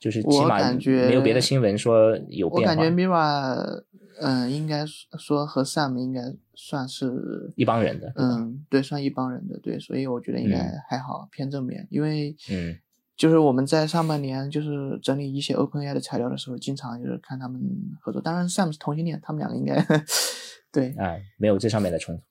[0.00, 2.72] 就是起码没有别的新闻说有变化。
[2.72, 3.84] 我感觉 Mira。
[4.18, 4.82] 嗯，应该
[5.18, 6.22] 说和 Sam 应该
[6.56, 8.12] 算是一帮人的。
[8.16, 11.86] 嗯，对，算一帮人的，对，所以我觉得应该还好，偏正面。
[11.90, 12.76] 因为，嗯，
[13.16, 17.60] 就是我们在上半年就是整理一些 OpenAI 的材料的时候，经常就是看他们
[18.00, 18.20] 合作。
[18.20, 19.76] 当然，Sam 是同性恋，他们两个应该
[20.72, 22.22] 对，哎，没有这上面的冲突，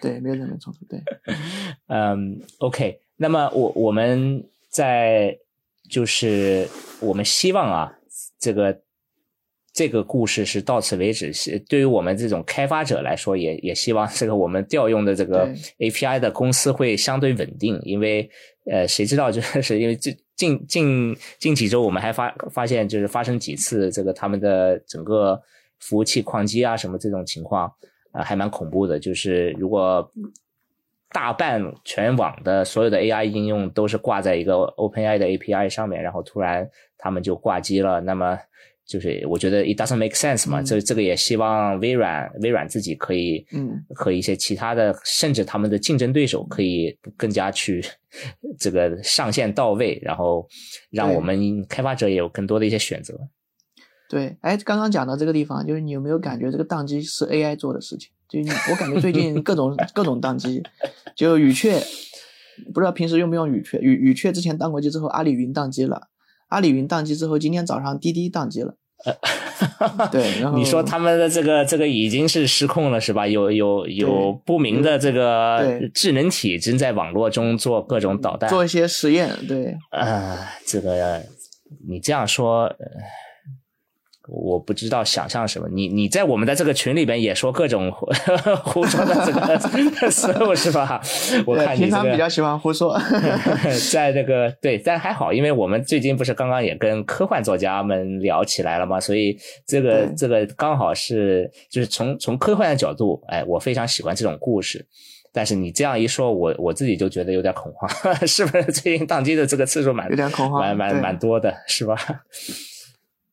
[0.00, 1.02] 对，对，没有这上面冲突，对。
[1.86, 5.38] 嗯，OK，那么我我们在
[5.88, 6.66] 就是
[7.00, 7.98] 我们希望啊，
[8.38, 8.82] 这个。
[9.78, 11.32] 这个故事是到此为止。
[11.32, 15.46] 是对于我们这种开发者来说，也也希望这个我们调用的这个
[15.78, 17.78] API 的公司会相对稳定。
[17.84, 18.28] 因为
[18.68, 25.40] 呃，谁知道就是因为近近近近几周，我们还发发现就是发生几次这个他们的整个
[25.78, 27.72] 服务器矿机啊什么这种情况
[28.10, 28.98] 啊，还蛮恐怖的。
[28.98, 30.10] 就是如果
[31.12, 38.36] 大半全网的所有的 AI 应用都是挂在一个 OpenAI 的 API 上面，然后突然他们就挂机了，那么。
[38.88, 47.84] 就是我觉得 it doesn't make sense 嘛，这这个也希望微软微软自己可以，嗯，和一些其他的，甚至他们的竞争对手可以更加去
[48.58, 50.48] 这个上线到位，然后
[50.90, 53.14] 让我们开发者也有更多的一些选择。
[54.08, 58.10] 对，哎，刚刚讲到这个地方，就是你有没有感觉这个宕机是 AI 做的事情？
[58.26, 60.62] 就我感觉最近各种 各种宕机，
[61.14, 61.78] 就语雀，
[62.72, 66.08] 不知道平时用不用语雀，语语雀之前宕过机之后，阿里云宕机了。
[66.48, 68.74] 阿里云宕机之后，今天早上滴滴宕机了。
[70.10, 73.26] 对，然后你说他们的这个这个已经是失控了，是吧？
[73.26, 79.30] 有有有不明的这个智能体正在网络中做各种导弹，做一些实验。
[79.46, 81.22] 对，呃，这个
[81.88, 82.70] 你这样说。
[84.28, 87.90] 我不知道想象什么，你你在我们的这个群里边也说各种
[88.62, 91.00] 胡说的这个思路是吧？
[91.46, 92.98] 我看你平常比较喜欢胡说，
[93.90, 99.36] 在这个对，但还好，因为我们最近不是刚刚也跟科幻作家们聊起来了嘛，所以
[99.66, 104.86] 这个这个刚好是就是从从科幻的角度，哎，我非常喜欢这种故事。
[105.30, 107.88] 但是你这样一说，我我自己就觉得有点恐慌，
[108.26, 111.96] 是不是最近宕机的这个次数蛮有点恐慌，蛮蛮蛮多的，是吧？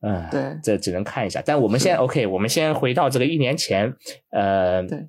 [0.02, 1.42] 嗯，对，这只能看一下。
[1.44, 3.92] 但我们先 OK，我们先回到这个一年前，
[4.32, 5.08] 呃，对，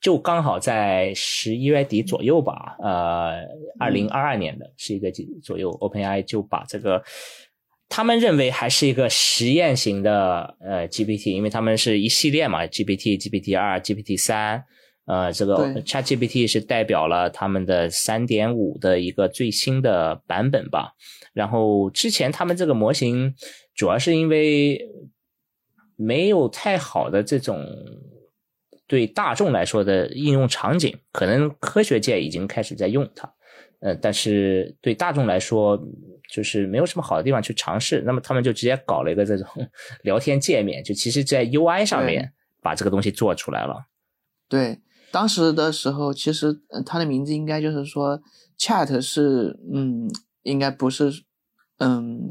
[0.00, 3.40] 就刚好在十一月底左右吧，呃，
[3.78, 7.02] 二零二二年的是一月底左右，OpenAI 就把这个
[7.88, 14.64] 他们认为还是一个实验型的呃 GPT，因为他们是一系列嘛，GPT、GPT 二、GPT 三，
[15.06, 20.92] 呃，这个 ChatGPT 是代表了他们的三点五的一个最新的版本吧。
[21.36, 23.36] 然后之前他们这个模型。
[23.78, 24.88] 主要是因为
[25.96, 27.62] 没有太好的这种
[28.86, 33.30] 对大众来说的应用场景，可能科学界已经开始在用它，
[33.80, 35.78] 呃，但是对大众来说
[36.32, 39.46] 就是没有什么好的地方去尝试，那么他们就直接搞了一个这种
[40.04, 43.84] 聊天界面，就其实在 UI 上面把这个东西做出来了。
[44.48, 44.78] 对，
[45.10, 48.22] 当时的时候，其实它的名字应该就是说
[48.58, 50.08] Chat 是，嗯，
[50.46, 51.24] 应该不是，
[51.78, 52.30] 嗯。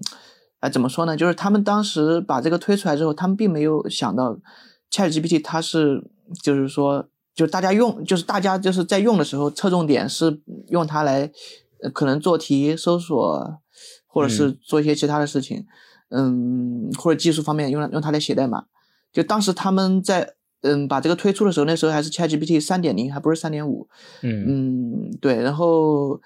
[0.74, 1.16] 怎么说呢？
[1.16, 4.36] 就是他们当时把这个推出来之后，他们并没有想到
[4.90, 6.04] ，ChatGPT 它是，
[6.42, 11.32] 就是说，就是大家用，就是大家就是在用的时候，侧重点是用它来，
[11.94, 13.60] 可能做题、搜索，
[14.08, 15.68] 或者是做一些其他的事情，
[16.10, 18.66] 嗯，或者技术方面用用它来写代码。
[19.14, 23.88] 就当时他们在，嗯，把这个推出的时候，那时候还是 ChatGPT 三点零，还不是三点五。
[24.24, 26.20] 嗯嗯，对，然后。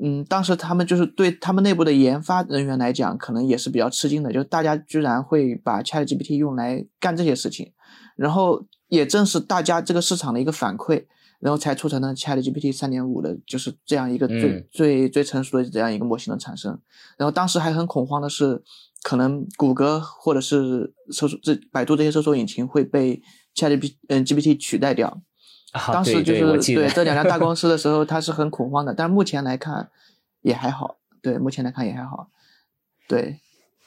[0.00, 7.72] 嗯，当时他们就是对他们内部的研发人员来讲，可能也是比较吃惊的，就大家居然会把 ChatGPT 用来干这些事情，
[8.16, 11.04] 然后也正是大家这个市场的一个反馈，
[11.40, 16.80] 然后才促成了 ChatGPT 三点五的就是这样一个最、嗯最最成熟的这样一个模型的产生。
[17.18, 18.62] 然后当时还很恐慌的是，
[19.02, 23.22] 可能谷歌或者是搜索这百度这些搜索引擎会被
[23.54, 25.22] ChatGPT 嗯 GPT 取代掉。
[25.72, 29.90] 啊，当时就是对这两家大公司的时候，他是很恐慌的，但目前来看
[30.42, 30.98] 也还好。
[31.20, 32.30] 对，目前来看也还好。
[33.08, 33.38] 对，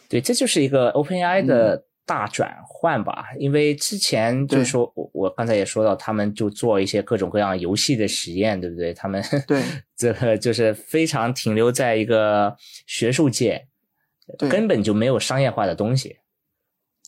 [0.09, 3.27] 对，这就是一个 OpenAI 嗯的大转换吧。
[3.37, 8.93] 因为之前就是说，我我刚才也说到，他们就做一些各种各样游戏的实验，对不对？
[8.93, 9.61] 他们对
[9.95, 12.55] 这个就是非常停留在一个
[12.87, 13.67] 学术界，
[14.49, 16.17] 根本就没有商业化的东西。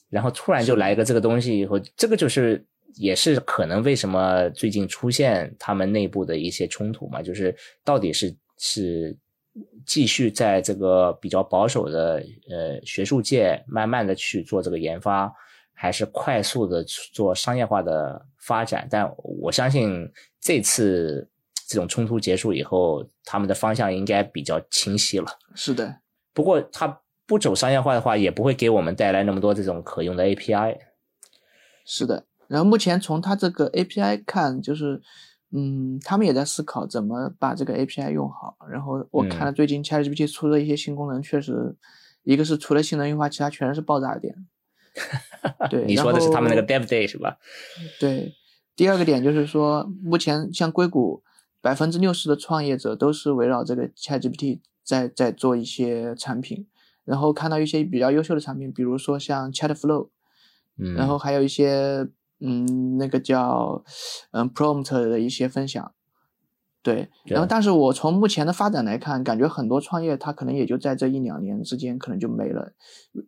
[0.10, 2.66] 然后突然就来一个这个东西以后，这个就是
[2.96, 9.16] 也是可能为什么最近出现他们内部的一些冲突嘛，就是到底是是
[9.86, 15.32] 继续在这个比较保守的呃学术界慢慢的去做这个研发，
[15.74, 18.88] 还是快速的做商业化的发展？
[18.90, 21.28] 但我相信这次
[21.68, 25.28] 这种冲突结束以后，他们的方向应该比较清晰了。
[25.54, 26.00] 是的，
[26.34, 30.78] 不过他不走商业化的话，也不会给我们带来那么多这种可用的 API。
[31.86, 32.26] 是的。
[32.48, 35.02] 然后目前从它这个 API 看，就是
[35.52, 38.58] 嗯，他们也在思考怎么把这个 API 用好。
[38.70, 41.76] 然后我看了最近 ChatGPT 出的一些新功能，确实
[42.24, 44.36] 一个是除了性能优化，其他全是爆炸点。
[45.70, 47.38] 对，你说的是他们那个 Dev Day 是吧？
[48.00, 48.34] 对，
[48.76, 51.22] 第二个点就是说，目前像硅谷
[51.62, 56.68] 百分之六十的创业者都是围绕这个 ChatGPT 在在做一些产品，
[57.06, 60.10] 然后看到一些比较优秀的产品，比如说像 ChatFlow，
[60.78, 62.08] 嗯，然后还有一些
[62.40, 63.84] 嗯那个叫
[64.32, 65.92] 嗯 Prompt 的一些分享。
[66.84, 72.72] 对，然后但是我从目前的发展来看，感觉很多创业它可能也就在这一两年之间可能就没了，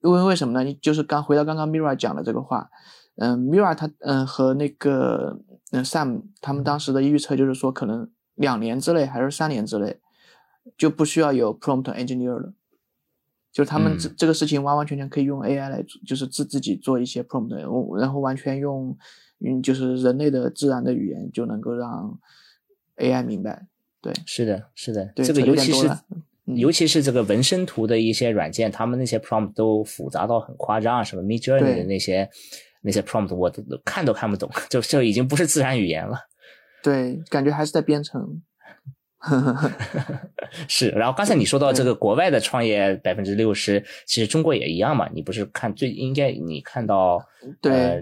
[0.01, 0.73] 因为为什么呢？
[0.81, 2.69] 就是刚回到刚刚 Mira 讲的这个话，
[3.17, 5.41] 嗯，Mira 他嗯和那个
[5.71, 9.99] 嗯 Sam 他们当时的预测就是说，可能两年之内还是三年之内
[10.77, 12.53] 就不需要有 prompt engineer 了，
[13.51, 17.49] 就是他们这、嗯这个事情完完全全可以用 AI 来做，就是自自己做一些 prompt，
[17.99, 18.95] 然后完全用
[19.43, 22.19] 嗯就是人类的自然的语言就能够让
[22.97, 23.67] AI 明白。
[24.01, 25.89] 对是的，是的，对，这个有尤其是
[26.45, 32.29] 尤其是这个纹身图的一些软件，他们那些 prompt 都复杂到很夸张，什么 Mid Journey 的那些
[32.81, 36.17] 那些 prompt 我都都看都看不懂， 就就已经不是自然语言了。
[36.81, 38.41] 对，感觉还是在编程。
[40.67, 45.09] 是，然后刚才你说到这个国外的创业百分之六十，其实中国也一样嘛。
[45.13, 47.21] 你不是看最应该你看到
[47.61, 48.01] 对呃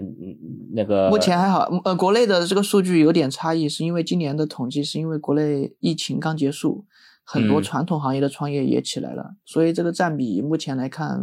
[0.74, 6.86] 那个目前还好，呃，国内的这个数据有点差异，是因为今年的统计是因为国内疫情刚结束，
[7.24, 11.20] 很多嗯传统行业的创业也起来了，所以这个占比目前来看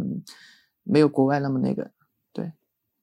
[0.84, 1.90] 没有国外那么那个，对，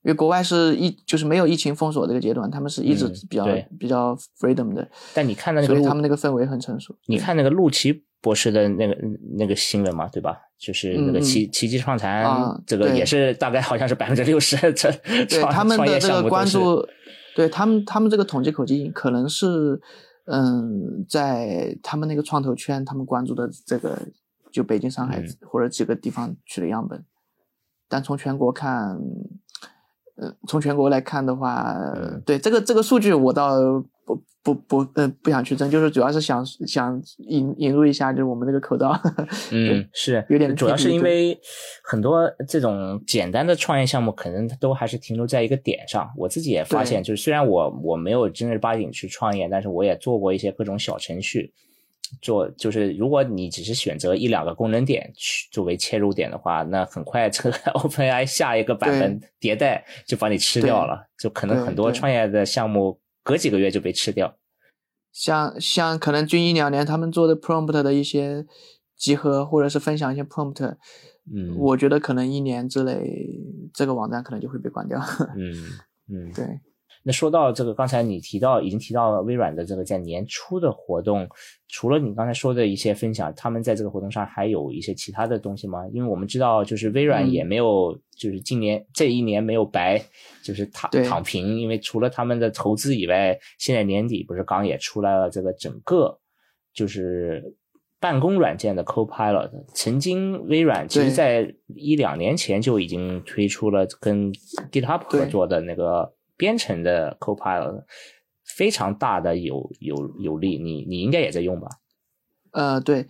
[0.04, 6.96] 因为国外是疫就是没有疫情封锁这个阶段，他们是一直嗯比较、对比较 freedom 的，但你看的那个所以他们那个氛围很成熟。
[7.08, 8.98] 你看那个陆琪博士的那个
[9.38, 10.38] 那个新闻嘛，对吧？
[10.58, 16.86] 就是那个奇奇迹创谈，啊这个也是大概好像是百分之六十对他们的这个关注，
[17.36, 19.82] 对他们他们这个统计口径可能是，
[20.26, 23.98] 嗯，在他们那个创投圈，他们关注的这个
[24.52, 27.04] 就北京、上海嗯或者几个地方取的样本，
[27.90, 28.98] 但从全国看，
[30.16, 33.56] 呃，从全国来看的话，嗯对这个这个数据我倒
[34.06, 38.92] 不不不呃不想去争，就是主要是想想引引入一下，就是我们这个口罩，
[39.52, 41.40] 嗯，是有点主要是因为
[41.84, 46.10] 很多这种简单的创业项目，可能都还是停留在一个点上。
[46.18, 51.54] 我自己也发现，就是虽然我我没有正儿八经去创业，但是我也做过一些各种小程序。
[52.22, 64.38] 做就是，如果你只是选择一两个功能点去作为切入点的话，那很快这个 OpenAI 下一个版本迭代就把你吃掉了，就可能很多创业的项目隔几个月就被吃掉。
[65.12, 68.46] 像像可能近一两年他们做的 prompt 的一些
[68.96, 70.76] 集合或者是分享一些 prompt，
[71.34, 73.04] 嗯，我觉得可能一年之内
[73.74, 75.00] 这个网站可能就会被关掉。
[75.38, 75.54] 嗯
[76.10, 76.46] 嗯，对，
[77.04, 81.28] 那说到这个，刚才你提到已经提到了微软的这个在年初的活动，
[81.68, 85.86] 除了你刚才说的一些分享，他们在这个活动上还有一些其他的东西吗？
[85.92, 90.02] 因为我们知道，就是微软嗯也没有，就是今年这一年没有白，
[90.44, 96.20] 就是躺躺平，因为除了他们的投资以外，现在年底不是刚也出来了这个整个
[96.74, 97.56] 就是。
[98.00, 104.30] 办公软件的 Copilot，曾经微软其实在一两年前就已经推出了跟
[104.74, 107.84] GitHub 合作的那个编程的 Copilot，
[108.44, 111.68] 非常大的有有有利，你你应该也在用吧？
[112.52, 113.08] 呃，对，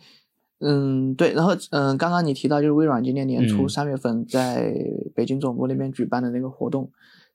[0.60, 4.74] 嗯，对，然后嗯，刚刚你提到就是微软今年年初嗯三月份在
[5.14, 6.92] 北京总部那边举办的那个活动，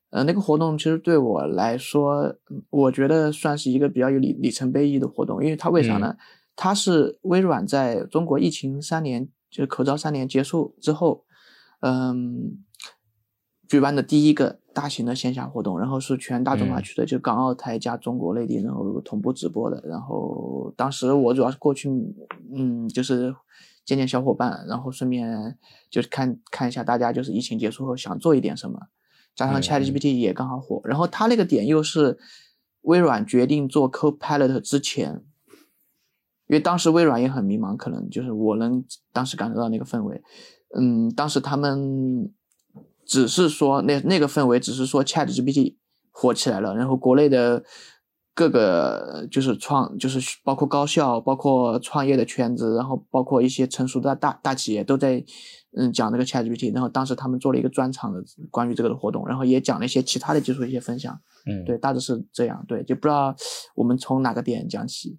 [0.09, 6.15] 呃，那个活动其实对我来说，嗯我觉得算是一个比较有里里程碑意义的活动，因为它为啥呢？
[6.55, 11.23] 它是微软在中国疫情三年，就是口罩三年结束之后，
[11.79, 12.57] 嗯，
[13.69, 19.81] 举办的第一个大型的线下活动，然后是全大中华嗯区的，就港澳台加中国内地，然后同步直播的。
[19.85, 21.87] 然后当时我主要是过去，
[22.53, 23.33] 嗯，就是
[23.85, 25.55] 见见小伙伴，然后顺便
[25.89, 28.87] 就是看看一下大家就是疫情结束后想做一点什么，
[29.35, 32.17] 加上嗯 ChatGPT 也刚好火，然后它那个点又是
[32.81, 35.23] 微软决定做 Copilot 之前。
[36.47, 40.19] 因为当时微软也很迷茫，可能就是我能当时感受到那个氛围，
[40.75, 42.33] 嗯，当时他们
[43.09, 45.77] 只是说那那个氛围，只是说 ChatGPT
[46.11, 47.63] 火起来了，然后国内的
[48.35, 55.25] 各个就是创，就是包括高校，包括创业的圈子，然后包括一些成熟的大大企业都在
[55.75, 63.35] 嗯讲这个 ChatGPT，然后当时他们做了一个专场的关于这个的活动，然后也讲了一些其他的技术一些分享，嗯，对，大致是这样，对，就不知道
[63.73, 65.17] 我们从哪个点讲起。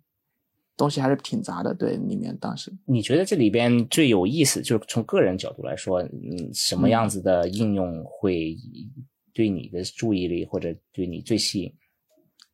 [0.80, 8.56] 东西还是挺杂的，对，里面当时，你觉得这里边最有意思，就是从个人角度来说，嗯，什么样子的应用会
[9.34, 11.74] 对你的注意力或者对你最吸引？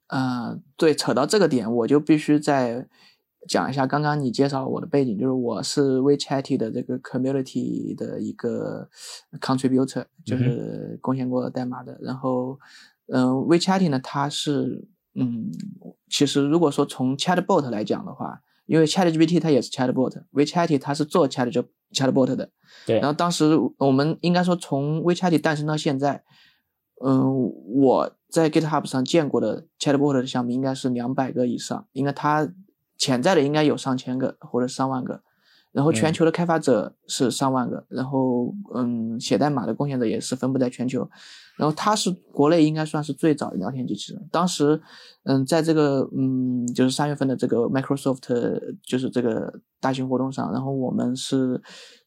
[0.08, 2.88] 呃，对，扯到这个点，我就必须再
[3.48, 8.88] 讲一下刚刚你介绍我的背景，就是我是 WeChat 的这个 community 的一个
[9.40, 11.96] contributor，就是贡献过代码的。
[12.02, 12.58] 然后，
[13.06, 15.50] 嗯、w e c h a t 呢，它是，嗯，
[16.08, 21.50] 其实如果说从 chatbot 来讲的话，因为 ChatGPT 它也是 chatbot，WeChat 它是做 chat
[21.92, 22.50] chatbot 的。
[22.84, 26.22] 对然后当时我们应该说从 WeChat 诞生到现在，
[27.04, 32.48] 嗯，我在 GitHub 上见过的 Chatbot 的项目应该是两百个以上，应该它
[32.98, 35.22] 潜在的应该有上千个或者上万个，
[35.76, 41.06] 然后全球的开发者是上万个，然后嗯，写代码的贡献者也是分布在全球，
[41.58, 44.28] 然后它是国内应该算是最早的聊天机器人。
[44.32, 44.80] 当时，
[45.24, 51.60] 嗯，在这个嗯，就是三月份的这个 Microsoft 就是这个大型活动上，然后我们是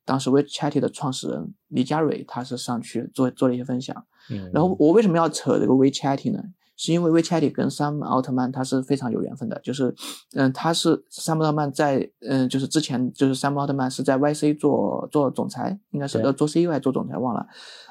[0.04, 3.96] 当时 WeChat 的创始人李佳蕊，他是上去做做了一些分享。
[4.32, 6.42] 嗯，然后我为什么要扯这个 WeChat 呢？
[6.82, 9.94] 是因为 WeChat 跟山姆奥特曼他是非常有缘分的，就是，
[10.34, 17.46] 嗯，他是山姆奥特曼在，嗯，就是之前就是山姆奥特曼是在 YC 做做总裁，应该是对呃做 CEO 还是做总裁忘了，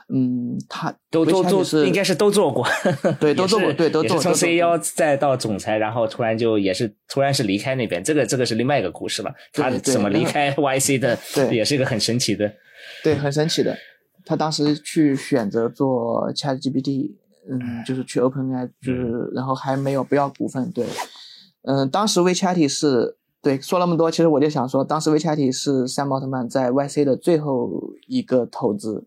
[0.08, 2.66] 嗯，他都都做，是应该是都做过，
[3.20, 9.30] 对 都做过对都做都做 CEO 再到总裁，然后突然就也是突然是离开那边，这个这个是另外一个故事了。
[9.52, 12.50] 他怎么离开 YC 的， 对也是一个很神奇的。
[13.04, 13.76] 对，很神奇的。
[14.24, 17.12] 他当时去选择做 ChatGPT，
[17.50, 20.86] 嗯，就是去 OpenAI，就是然后还没有不要股份，对，
[21.62, 27.70] 嗯，当时 WeChat 是对说那么多，其实我就想说，当时 WeChat 是山姆奥特曼在 YC 的最后
[28.06, 29.06] 一个投资，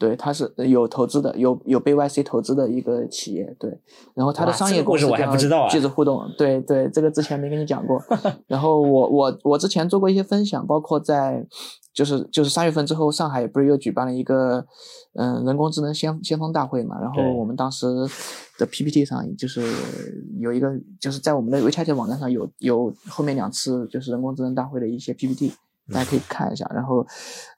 [0.00, 3.70] 对，他是有投资的，有有被 YC 投资的一个企业，对，
[4.14, 8.02] 然后他的商业故事我还不知道啊记者互动，对对，这个之前没跟你讲过。
[8.48, 11.46] 然后我我我之前做过一些分享，包括在
[11.92, 14.64] 就是就是三月份之后，上海不是又举办了一个
[15.14, 16.98] 嗯、人工智能先先锋大会嘛？
[16.98, 17.86] 然后我们当时
[18.58, 19.60] 的 PPT 上就是
[20.38, 25.52] 有一个就是在我们的 WeChat 网站上有有后面两次就是人工智能大会的一些 PPT。
[25.92, 27.06] 大家可以 看一下，然后，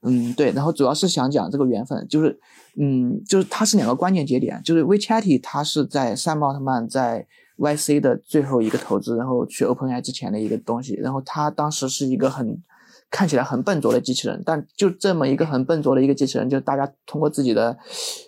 [0.02, 2.38] 嗯，对，然后主要是想讲这个缘分，就是，
[2.80, 7.26] 嗯，就是它是两个关键节点，就是 WeChat 它是在山姆奥特曼在
[7.58, 12.60] YC 的最后一个投资，然后去 OpenAI 之前的一个东西，然后它当时是一个很
[13.10, 17.76] 看起来很笨拙的机器人，但就这么一个很笨拙的一个机器人，就大家通过自己的，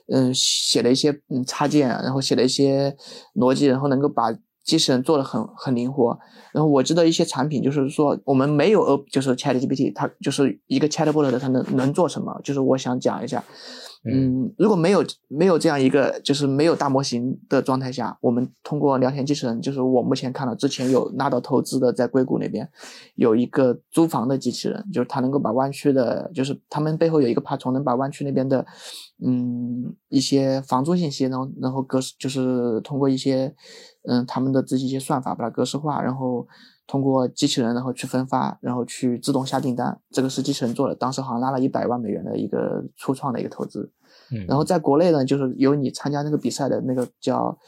[0.08, 2.94] 嗯，写了一些嗯插件，然后写了一些
[3.34, 4.24] 逻辑，然后能够把
[4.64, 6.18] 机器人做的很很灵活。
[6.52, 12.40] 然后我知道一些产品，就是说我们没有呃，就是 ChatGPT，它就是一个 Chatbot 的，它能能做什么？
[12.42, 13.44] 就是我想讲一下，
[14.06, 22.68] 嗯，如果没有没有这样一个就是没有大模型的状态下，我们通过聊天机器人，就是我目前看到之前有拿到投资的，在硅谷那边
[23.14, 28.66] 有一个租房的机器人，就是它能够把湾区的，就是他们背后有一个爬虫，能把湾区那边的，
[29.24, 33.54] 嗯，一些房租信息，然后然后格式，就是通过一些，
[34.02, 36.46] 嗯，他们的自己一些算法把它格式化，然后
[36.86, 43.90] 通过机器人然后去分发，然后去自动下订单，这个是机器人做的，当时好像拉了一百万美元的一个初创的一个投资。
[44.30, 47.58] 嗯，然后在国内呢，就是有你参加那个比赛的那个叫，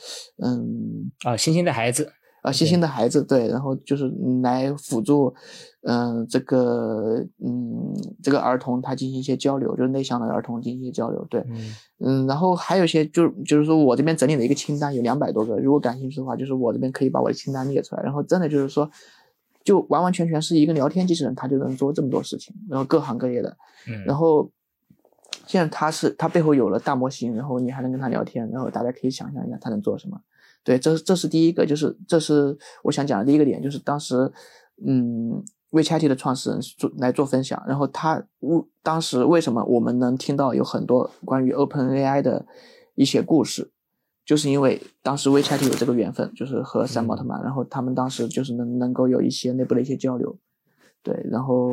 [0.43, 2.13] 嗯，啊，星星的孩子，
[2.47, 4.09] 啊，星星的孩子，对，然后就是
[4.41, 5.35] 来辅助，
[5.83, 7.93] 嗯、这个，嗯，
[8.23, 18.89] 这个儿童他进行一些交流，就是内向的儿童进行一些交流，对，嗯嗯，然后还有一些就就是说我这边整理了一个清单，有两百多个，如果感兴趣的话，就是我这边可以把我的清单列出来，然后真的就是说，
[19.65, 23.57] 就完完全全是一个聊天机器人，它就能做这么多事情，然后各行各业的，
[23.89, 24.49] 嗯，然后
[25.49, 30.21] 现在它是它背后有了大模型，然后你还能跟它聊天，然后大家可以想象一下它能做什么。
[30.67, 34.33] 对，这是这是第一个，就是这是我想讲的第一个点，就是当时
[34.85, 35.41] 嗯
[35.71, 42.45] ，WeChat 的创始人做来做分享，然后他为当时为什么我们能听到有很多关于 OpenAI 的
[42.97, 43.71] 一些故事，
[44.25, 50.37] 就是因为当时 WeChat 有这个缘分，就是和山奥特曼，然后他们当时就是能能够有一些内部的一些交流，
[51.05, 51.71] 对，然后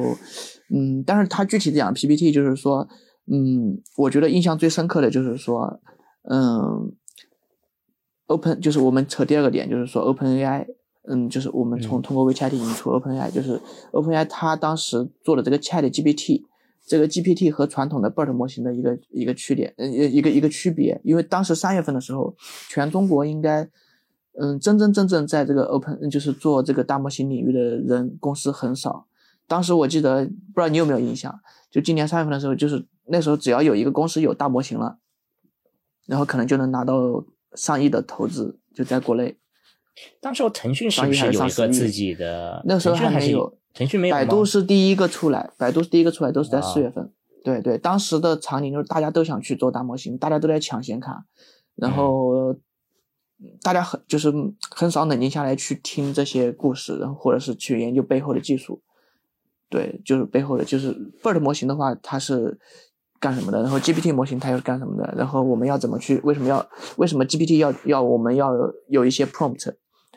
[0.69, 2.87] 嗯，但是他具体讲 PPT 就是说，
[3.25, 5.81] 嗯，我觉得印象最深刻的就是说，
[6.29, 6.93] 嗯
[8.33, 10.65] ，Open 就是我们扯第二个点，就是说 OpenAI。
[11.05, 13.59] 嗯，就是我们从嗯通过 WeChat 引出 OpenAI，就是
[13.91, 16.43] OpenAI 它当时做的这个 Chat GPT，
[16.85, 21.01] 这个 GPT 和传统的 BERT 模型的一个一个区别，呃，一个一个区别。
[21.03, 22.33] 因为当时三月份的时候，
[22.69, 23.69] 全中国应该，
[24.39, 29.05] 嗯，真真正正在这个 Open 就是做这个大模型领域的人公司很少。
[29.45, 31.37] 当时我记得，不知道你有没有印象，
[31.69, 34.99] 就今年三月份的时候，就是那时候只要有一个公司有大模型了，
[36.05, 37.25] 然后可能就能拿到
[37.55, 39.37] 上亿的投资，就在国内。
[40.19, 42.61] 当时候腾讯是不上亿还有一个自己的？
[42.65, 44.13] 那时候还没有，腾讯没有。
[44.15, 47.11] 百度是第一个出来，百度是第一个出来，都是在啊四月份。
[47.43, 51.25] 对对，当时的场景就是大家都想去做大模型，大家都在抢显卡，
[51.75, 52.55] 然嗯后
[53.61, 54.33] 大家很就是
[54.71, 58.81] 很少冷静下来去听这些故事，然后或者是去研究背后的技术。
[59.69, 62.59] 对，就是背后的就是 BERT 模型的话，它是
[63.23, 63.61] 干什么的？
[63.61, 65.13] 然后 GPT 模型它又是干什么的？
[65.17, 66.19] 然后我们要怎么去？
[66.25, 66.67] 为什么要
[66.97, 68.51] 为什么 GPT 要要我们要
[68.89, 69.73] 有一些 prompt？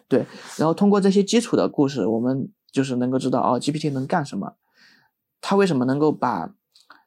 [0.09, 0.27] 对，
[0.57, 4.55] 然后通过这些基础的故事，我们就是能够知道哦，GPT 能干什么，
[5.41, 6.53] 它为什么能够把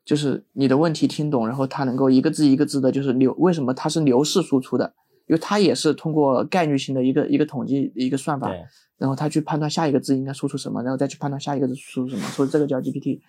[0.06, 4.94] 就是你的问题听懂，然后它能够一个字一个字的，就是流为什么它是流式输出的？
[5.28, 8.50] 因为它也是通过概率性的一个一个统计一个算法，
[8.98, 13.20] 然后它去判断下一个字应该输出什么，然后再去判断下一个字输出什么，所以这个叫 GPT。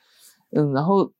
[0.52, 1.12] 嗯，然后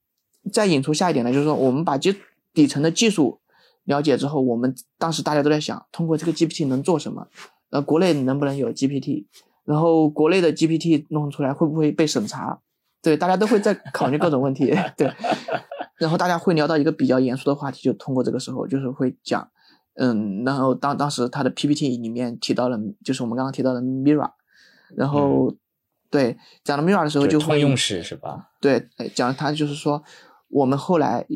[0.53, 2.15] 再引出下一点呢，就是说我们把基
[2.55, 3.41] 底层的技术
[3.85, 7.27] 了解之后，我们当时大家都在想，通过这个 GPT 能做什么？
[7.71, 9.27] 呃，国内能不能有 GPT？
[9.65, 12.59] 然后国内的 GPT 弄出来会不会被审查？
[13.03, 14.75] 对，大家都会在考虑各种问题。
[14.97, 15.13] 对，
[15.97, 19.49] 然后大家会聊到一个比较严肃的话题，就通过这个时候就是会讲，
[19.95, 24.33] 嗯，然后当当时他的 PPT 里面提到了，就是我们刚刚提到的 Mira，
[24.97, 25.55] 然后、
[26.11, 28.51] 对讲到 Mira 的时候嗯就通用式是吧？
[28.61, 30.03] 对，哎讲他就是说，
[30.51, 31.27] 我们后来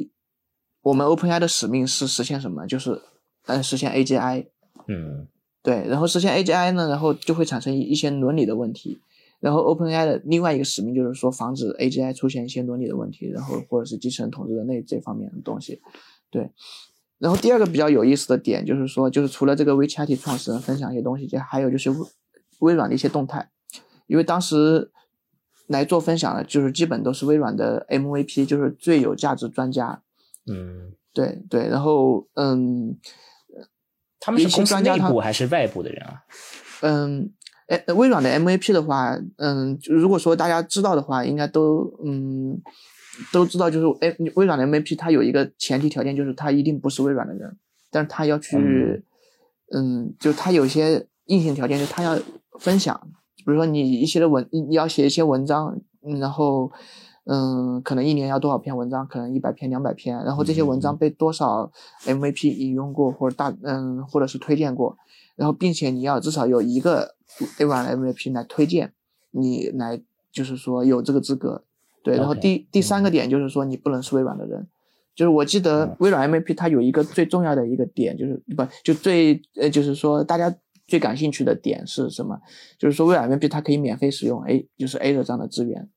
[0.83, 2.67] 我们 OpenAI 的使命是实现什么？
[2.67, 3.01] 就是
[3.47, 4.47] 呃实现 AGI。
[4.87, 5.27] 嗯
[5.62, 9.01] 对，然后实现 AGI 呢，然后就会产生一一些伦理的问题。
[9.41, 15.81] 然后 OpenAI 的另外一个使命就是说，防止 AGI 出现一些伦理的问题，然后或者是机器人统治人类这方面的东西。
[16.31, 16.51] 对，
[17.19, 21.97] 然后第二个比较有意思的点就是说，就是除了这个 WeChat 创始人分享一些东西，就还有就是微
[22.61, 23.51] 微软的一些动态，
[24.07, 24.91] 因为当时
[25.67, 30.03] 来做分享的，就是基本都是微软的 MVP，就是最有价值专家。
[30.47, 32.99] 嗯，对对，然后嗯
[34.21, 36.23] 他们是公司内专家他部还是外部的人啊？
[36.83, 37.33] 嗯，
[37.69, 42.61] 哎，微软的 MVP 的话，嗯，就如果说大家知道的话，应该都嗯
[43.33, 47.57] 都知道，就是哎，微软的 MVP 它有一个前提条件，就是他一定不是微软的人，
[47.91, 49.03] 但是他要去，
[49.73, 52.19] 嗯，就他有些硬性条件，就他要
[52.59, 53.09] 分享，
[53.45, 56.70] 比如说你一些的文，你你要写一些文章，嗯然后。
[57.26, 59.07] 嗯，可能一年要多少篇文章？
[59.07, 60.22] 可能一百篇、两百篇。
[60.26, 61.72] 然后这些文章被多少
[62.05, 64.95] MVP 引用过，或者大嗯，或者是推荐过。
[65.34, 67.14] 然后，并且你要至少有一个
[67.59, 68.92] 微软的 MVP 来推荐
[69.30, 71.64] 你来，就是说有这个资格。
[72.03, 74.66] 对，然后第第三个点就是说你不能是微软的人。
[75.14, 80.55] 就是我记得微软 MVP 它有一个最重要的一个点，就是不就最呃，就是说大家
[80.87, 82.39] 最感兴趣的点是什么？
[82.78, 85.89] 就是说微软 MVP 它可以免费使用 A，就是 A 的这样的资源。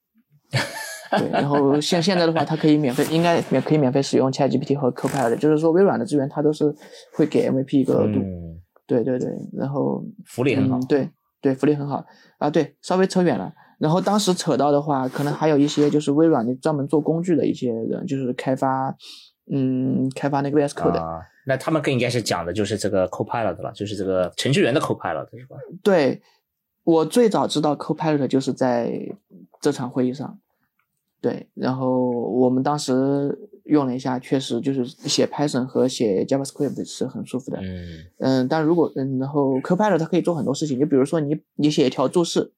[1.17, 6.73] 对，然后像现在的话，它可以免费，应该免可以免费使用 ChatGPT 和 Copilot，就是说微软的资源它都是
[7.13, 8.19] 会给 MVP 一个额度。
[8.19, 10.85] 嗯，对对对，然后福利很好嗯。
[10.87, 11.09] 对
[11.41, 12.03] 对，福利很好
[12.39, 12.49] 啊。
[12.49, 13.53] 对，稍微扯远了。
[13.79, 18.93] 然后当时扯到的话，可能还有一些就是微软的专门做工具的一些人，就是开发，
[19.49, 25.55] 嗯，开发那个 VS Code 那他们更应该是讲的就是这个 Copilot 了，就是这个程序员的 Copilot 是吧？
[25.81, 26.21] 对，
[26.83, 28.99] 我最早知道 Copilot 就是在
[29.61, 30.37] 这场会议上。
[31.19, 37.59] 对，然后我们当时用了一下，确实就是写 Python 和写 JavaScript 是很舒服的。
[37.59, 42.51] 嗯嗯，但如果嗯，然后 Copilot 它可以做很多事情，就比如说你你写一条注释，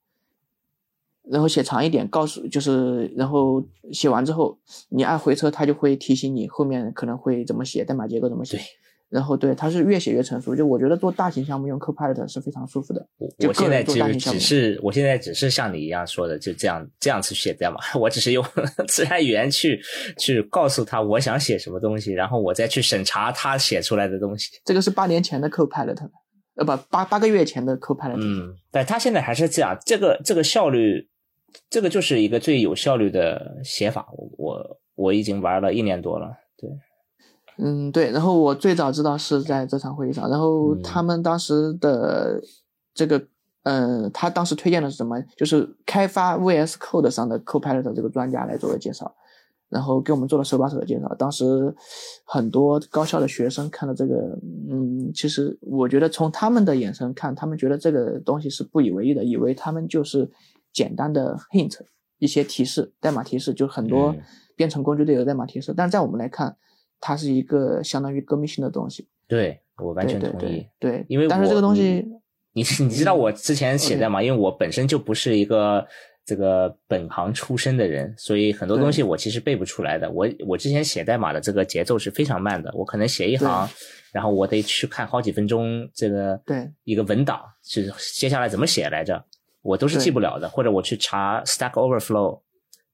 [1.31, 4.57] 然后写长一点，告诉就是然后写完之后，
[4.89, 8.63] 你按回车，它就会提醒你后面可能会怎么写，代码结构怎么写对。
[9.09, 10.55] 然后对，它是越写越成熟。
[10.55, 13.03] 就我觉得做大型项目用 Copilot 是非常舒服的。
[13.17, 17.77] 我我现在就人做大型项目只是，我现在只是像你一样说的，就这样这样去写代码。
[17.99, 18.45] 我只是用
[18.87, 19.81] 自然语言去
[20.19, 24.51] 去告诉他我想写什么东西，然后我再去审查他写出来的东西。
[24.63, 25.97] 这个是八年前的 Copilot，
[26.57, 28.19] 呃不八八个月前的 Copilot。
[28.19, 31.08] 嗯，但他现在还是这样，这个这个效率，
[31.69, 34.07] 这个就是一个最有效率的写法。
[34.11, 36.69] 我我我已经玩了一年多了，对，
[37.57, 38.11] 嗯，对。
[38.11, 42.41] 然后我最早知道是在这场会议上，然后嗯他们当时的
[42.93, 43.21] 这个，
[43.63, 45.21] 呃，他当时推荐的是什么？
[45.37, 49.13] 就是开发 VS Code 上的 Copilot 这个专家来做的介绍，
[49.69, 51.13] 然后给我们做了手把手的介绍。
[51.15, 51.73] 当时
[52.25, 54.15] 很多高校的学生看到这个，
[54.69, 60.29] 嗯，其实我觉得从他们的眼神看，他们觉得这个东西是不以为意的，以为他们就是
[60.73, 61.77] 简单的 hint
[62.17, 64.21] 一些提示，代码提示，就很多嗯
[64.55, 66.55] 编程工具都有代码提示，但是在我们来看，
[66.99, 69.07] 它是一个相当于革命性的东西。
[69.27, 70.67] 对我完全同意。
[70.79, 72.05] 对对，因为但是这个东西，
[72.53, 75.85] 你你知道我之前写代码，因为我本身就不是一个
[76.25, 80.11] 这个本行出身的人，所以很多东西我其实背不出来的。
[80.11, 83.69] 我我之前写代码的这个节奏是非常慢的，我可能写一行，
[84.11, 89.23] 然后我得去看好几分钟这个对一个文档是接下来怎么写来着，
[89.61, 92.41] 我都是记不了的，或者我去查 Stack Overflow。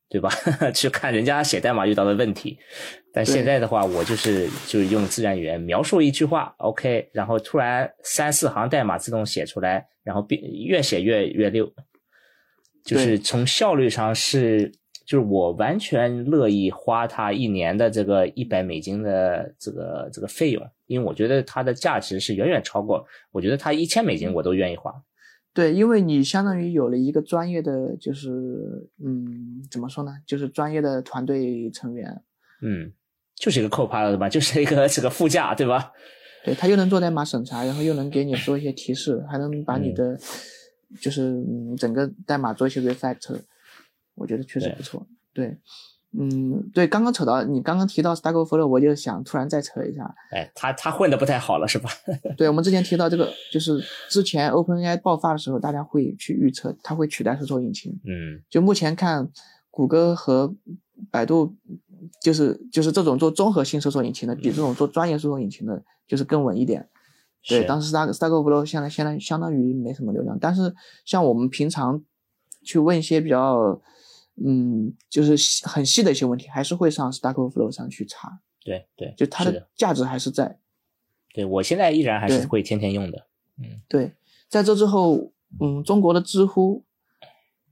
[0.07, 0.29] 对吧？
[0.71, 2.59] 去看人家写代码遇到的问题，
[3.11, 11.69] 但现在的话，我就是就是用自然语言描述一句话，OK，然后突然三四行代码自动写出来，然后变越写越越溜，
[12.85, 14.71] 就是从效率上是，
[15.07, 24.93] 就是我完全乐意花他一年的这个一百美金的这个这个费用，因为我觉得它的价值是远远超过，我觉得它一千美金我都愿意花。
[25.55, 32.21] 对，因为你相当于有了一个专业的，就是嗯，怎么说呢，就是专业的团队成员，
[32.61, 32.91] 嗯，
[33.35, 35.93] 就是一个 Copilot 吧，就是一个这个副驾，对吧？
[36.43, 40.19] 对他又能做代码审查，然后又能给你做一些提示，还能把你嗯的、
[40.99, 43.39] 就是嗯整个代码做一些 refactor，
[44.13, 45.07] 我觉得确实不错。
[45.33, 45.57] 对，
[46.17, 51.89] 嗯，对，刚刚扯到你刚刚提到 Stack Overflow，我就想突然再扯一下，哎，他他混的不太好了，是吧？
[52.37, 57.91] 对，我们之前提到这个，就是之前 OpenAI 爆发的时候，大家会去预测它会取代搜索引擎。
[58.05, 59.29] 嗯就目前看，
[59.69, 60.55] 谷歌和
[61.11, 61.53] 百度，
[62.21, 66.87] 就是就是这种做综合性搜索引擎的，比这种做专业搜索引擎的，就是更稳一点。
[67.47, 70.73] 对，当时 Stack Stack Overflow 现在现在相当于没什么流量，但是
[71.05, 72.01] 像我们平常
[72.63, 73.79] 去问一些比较，
[74.43, 80.59] 嗯，就是细很细的一些问题，还是会上 Stack Overflow 上去查，对对，就它的，价值还是在。
[81.33, 83.27] 对我现在依然还是会天天用的。
[83.57, 84.13] 嗯对，
[84.49, 86.83] 在这之后，嗯，中国的知乎，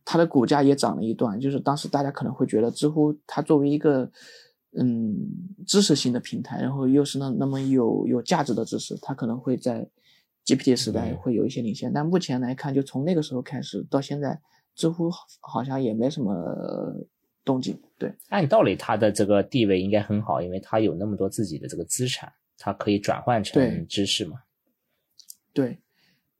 [0.05, 1.39] 它的股价也涨了一段。
[1.39, 4.09] 就是当时大家可能会觉得，知乎它作为一个
[4.77, 5.15] 嗯
[5.65, 9.87] 知识型的平台，然后又是那那么有有价值的知识，它可能会在
[10.45, 11.91] GPT 时代嗯会有一些领先。
[11.91, 14.41] 但目前来看，就从那个时候开始到现在，
[14.75, 15.09] 知乎
[15.41, 16.33] 好像也没什么
[17.45, 17.79] 动静。
[17.97, 24.37] 对，按道理，他的这个地位应该很好，因为他有那么多自己的这个资产，他可以转换成知识嘛。
[25.53, 25.77] 对，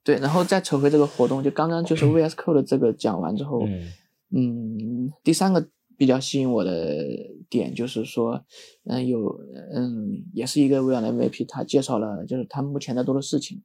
[0.02, 3.92] 对，然后再扯回这个活动，就刚刚就是 VS Code 这个讲完之后，嗯
[4.30, 7.06] 嗯，第三个比较吸引我的
[7.48, 8.44] 点就是说，
[8.84, 9.38] 嗯，有
[9.72, 13.62] 嗯，也是一个微软的 MVP，他介绍了就是他目前在做的事情，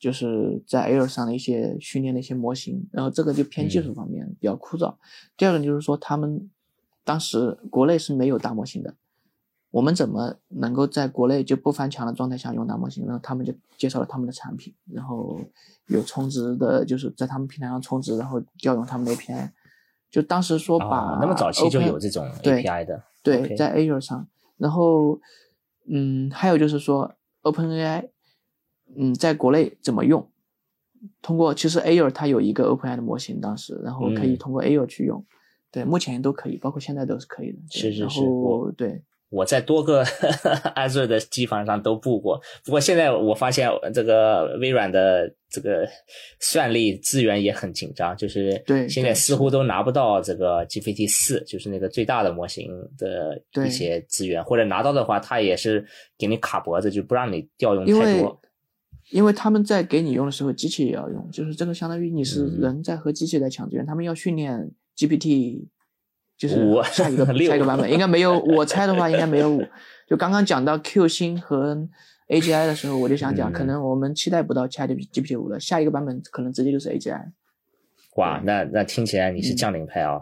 [0.00, 4.94] 就是在 Air 上的一些训练的一些模型，然后这个就偏技术方面比较枯燥。
[5.36, 6.50] 第二个就是说，他们
[7.04, 8.94] 当时国内是没有大模型的。
[9.70, 13.04] 我们怎么能够在国内就不翻墙的状态下用大模型？
[13.04, 15.40] 然后他们就介绍了他们的产品，然后
[15.86, 19.50] 有充值的，就是在他们平台上充值，然后调用他们的 API。
[20.10, 23.04] 就当时说把、哦，那么早期就有这种对 API 的。
[23.22, 24.26] 对在 Azure 上，
[24.56, 25.20] 然后
[25.86, 28.08] 嗯，还有就是说 OpenAI，
[28.96, 30.26] 嗯，在国内怎么用？
[31.22, 35.24] 通过其实 Azure 它有一个 OpenAI 的模型，当时然后可以嗯通过 Azure 去用，
[35.70, 37.58] 对，目前都可以，包括现在都是可以的。
[37.70, 40.04] 是是是我对我在多个
[40.76, 45.88] Azure 的机房上都布过，不过现在我发现这个微软的这个
[46.38, 55.86] 算力资源也很紧张，就是对现在似乎都拿不到这个 GPT 四，就是那个最大的模型的一些资源，或者拿到的话，它也是
[56.18, 58.38] 给你卡脖子，就不让你调用太多。
[59.10, 65.66] 因为他们在给你用的时候，机器也要用，就是这个相当于你是嗯人在和机器在抢资源，他们要训练 GPT，
[66.38, 69.64] 就是五下一个 下一个版本，应该没有，我猜的话应该没有五。
[70.06, 71.88] 就刚刚讲到 Q 星和
[72.28, 77.30] AGI 的时候，我就想讲，嗯可能我们期待不到 Chat GPT 五了，下一个版本可能直接就是 AGI。
[78.16, 80.20] 哇，那那听起来你是降临派啊！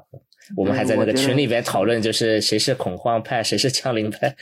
[0.56, 4.34] 我们还在那个群里边讨论，就是谁是恐慌派，谁是降临派。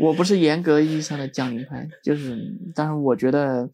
[0.00, 2.38] 我不是严格意义上的降临派，就是，
[2.74, 3.68] 但是我觉得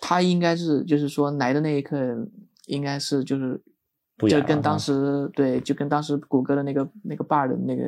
[0.00, 1.96] 他应该是，就是说来的那一刻，
[2.66, 3.62] 应该是就是。
[4.30, 7.82] 就跟当时对，就跟当时谷歌的那个那个 bar 的那个，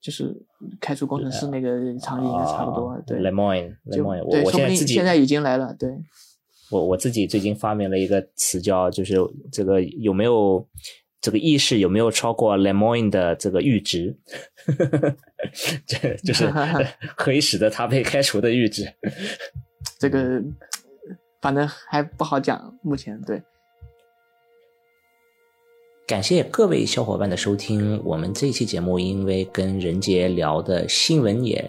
[0.00, 0.36] 就是
[0.80, 3.00] 开除工程师那个场景应该差不多。
[3.06, 5.72] 对 l e m o i n l e 就 m o i n 对，我我说不定现在自己现在已经来了。
[5.78, 5.88] 对，
[6.72, 9.14] 我我自己最近发明了一个词叫，就是
[9.52, 10.66] 这个有没有
[11.20, 14.16] 这个意识有没有超过 Lemoine 的这个阈值？
[15.86, 16.50] 这就是
[17.16, 18.90] 可以使得他被开除的阈值。
[19.98, 20.42] 这个
[21.40, 23.42] 反正还不好讲，目前对。
[26.10, 28.02] 感谢各位小伙伴的收听。
[28.04, 31.64] 我们这期节目因为跟任杰聊的新闻也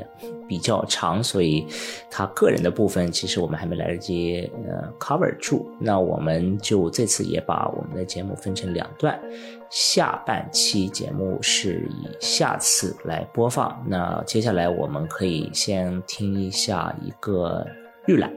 [0.47, 1.63] 比较长，所以
[2.09, 5.69] 他个人的部分其实我们还没来得及呃 cover 住。
[5.79, 9.21] 那我们就这次也把我们的节目分成两段，
[9.69, 13.85] 下半期节目是以下次来播放。
[13.87, 17.63] 那接下来我们可以先听一下一个
[18.07, 18.33] 预览。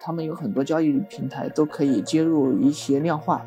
[0.00, 3.44] 他们有很多交易平台都可以接入一些量化、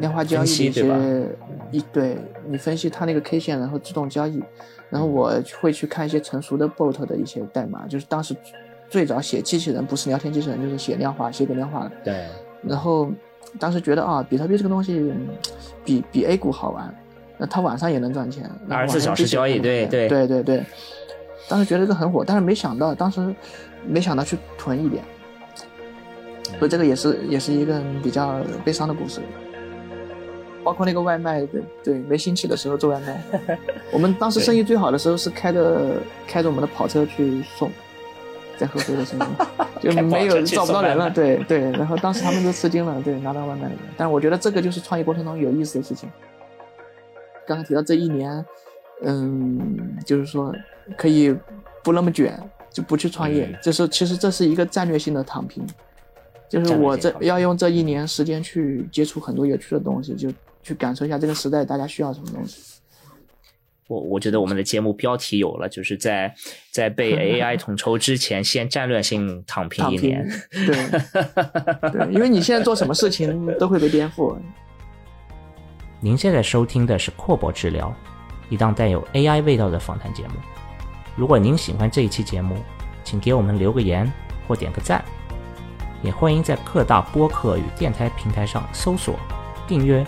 [0.00, 1.28] 量化交易的一些
[1.70, 4.42] 一对你分析它那个 K 线，然后自动交易。
[4.90, 8.34] 然后我会去看一些成熟的 bot 的一些代码，就是当时
[8.88, 11.92] 最早写机器人不是聊天机器人，就是写量化，写给量化的。
[12.02, 12.26] 对，
[12.62, 13.10] 然后
[13.60, 15.28] 当时觉得啊，比特币这个东西嗯
[15.84, 16.94] 比比 A 股好玩，
[17.36, 20.64] 那它晚上也能赚钱，然后24晚上小时交易对对对对对。
[21.50, 23.34] 当时觉得这个很火，但是没想到当时
[23.86, 25.04] 没想到去囤一点，
[26.58, 29.20] 所以这个也是也是一个比较悲伤的故事。
[30.68, 33.24] 包括那个外卖，对对，没兴起的时候做外卖，
[33.90, 35.94] 我们当时生意最好的时候是开着
[36.26, 37.70] 开着我们的跑车去送，
[38.58, 39.26] 在合肥的时候。
[39.80, 43.72] 就没有找不到人了，对对，然后当时他们都吃惊了，对，拿到外卖了。
[43.96, 46.06] 但是我觉得这个就是创业过程中有意思的事情。
[47.46, 48.44] 刚才提到这一年，
[49.04, 50.54] 嗯，就是说
[50.98, 51.34] 可以
[51.82, 52.38] 不那么卷，
[52.70, 53.58] 就不去创业，嗯。
[53.62, 55.64] 就是其实这是一个战略性的躺平，
[56.48, 60.28] 就是我这要用这一年时间去接触很多有趣的东西，就
[60.62, 62.80] 去感受一下这个时代大家需要什么东西。
[63.88, 66.34] 我我觉得我们的节目标题有了，就是在
[66.70, 70.76] 在被 AI 统筹之前，先战略性躺平一年。，对
[71.90, 74.36] 对，因为你现在做什么事情都会被颠覆。
[76.00, 77.90] 您现在收听的是阔博治疗，
[78.50, 80.34] 一档带有 AI 味道的访谈节目。
[81.16, 82.58] 如果您喜欢这一期节目，
[83.02, 84.12] 请给我们留个言
[84.46, 85.02] 或点个赞，
[86.02, 89.18] 也欢迎在各大播客与电台平台上搜索、
[89.66, 90.06] 订阅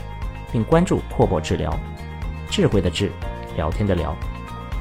[0.53, 1.75] 并关注阔博治疗，
[2.51, 3.11] 智慧的智，
[3.57, 4.17] 聊天的聊。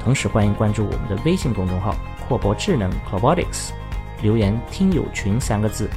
[0.02, 1.94] 同时欢迎关注我们的微信公众号
[2.26, 3.70] “阔博智能 Robotics”，
[4.22, 5.88] 留言“听友群”三个字，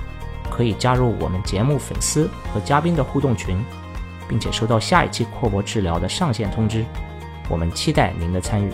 [0.49, 3.63] 可以加入我们节目粉丝和嘉宾的互动群。
[4.27, 6.83] 并且收到下一期阔博治疗的上线通知。
[7.49, 8.71] 我们期待您的参与。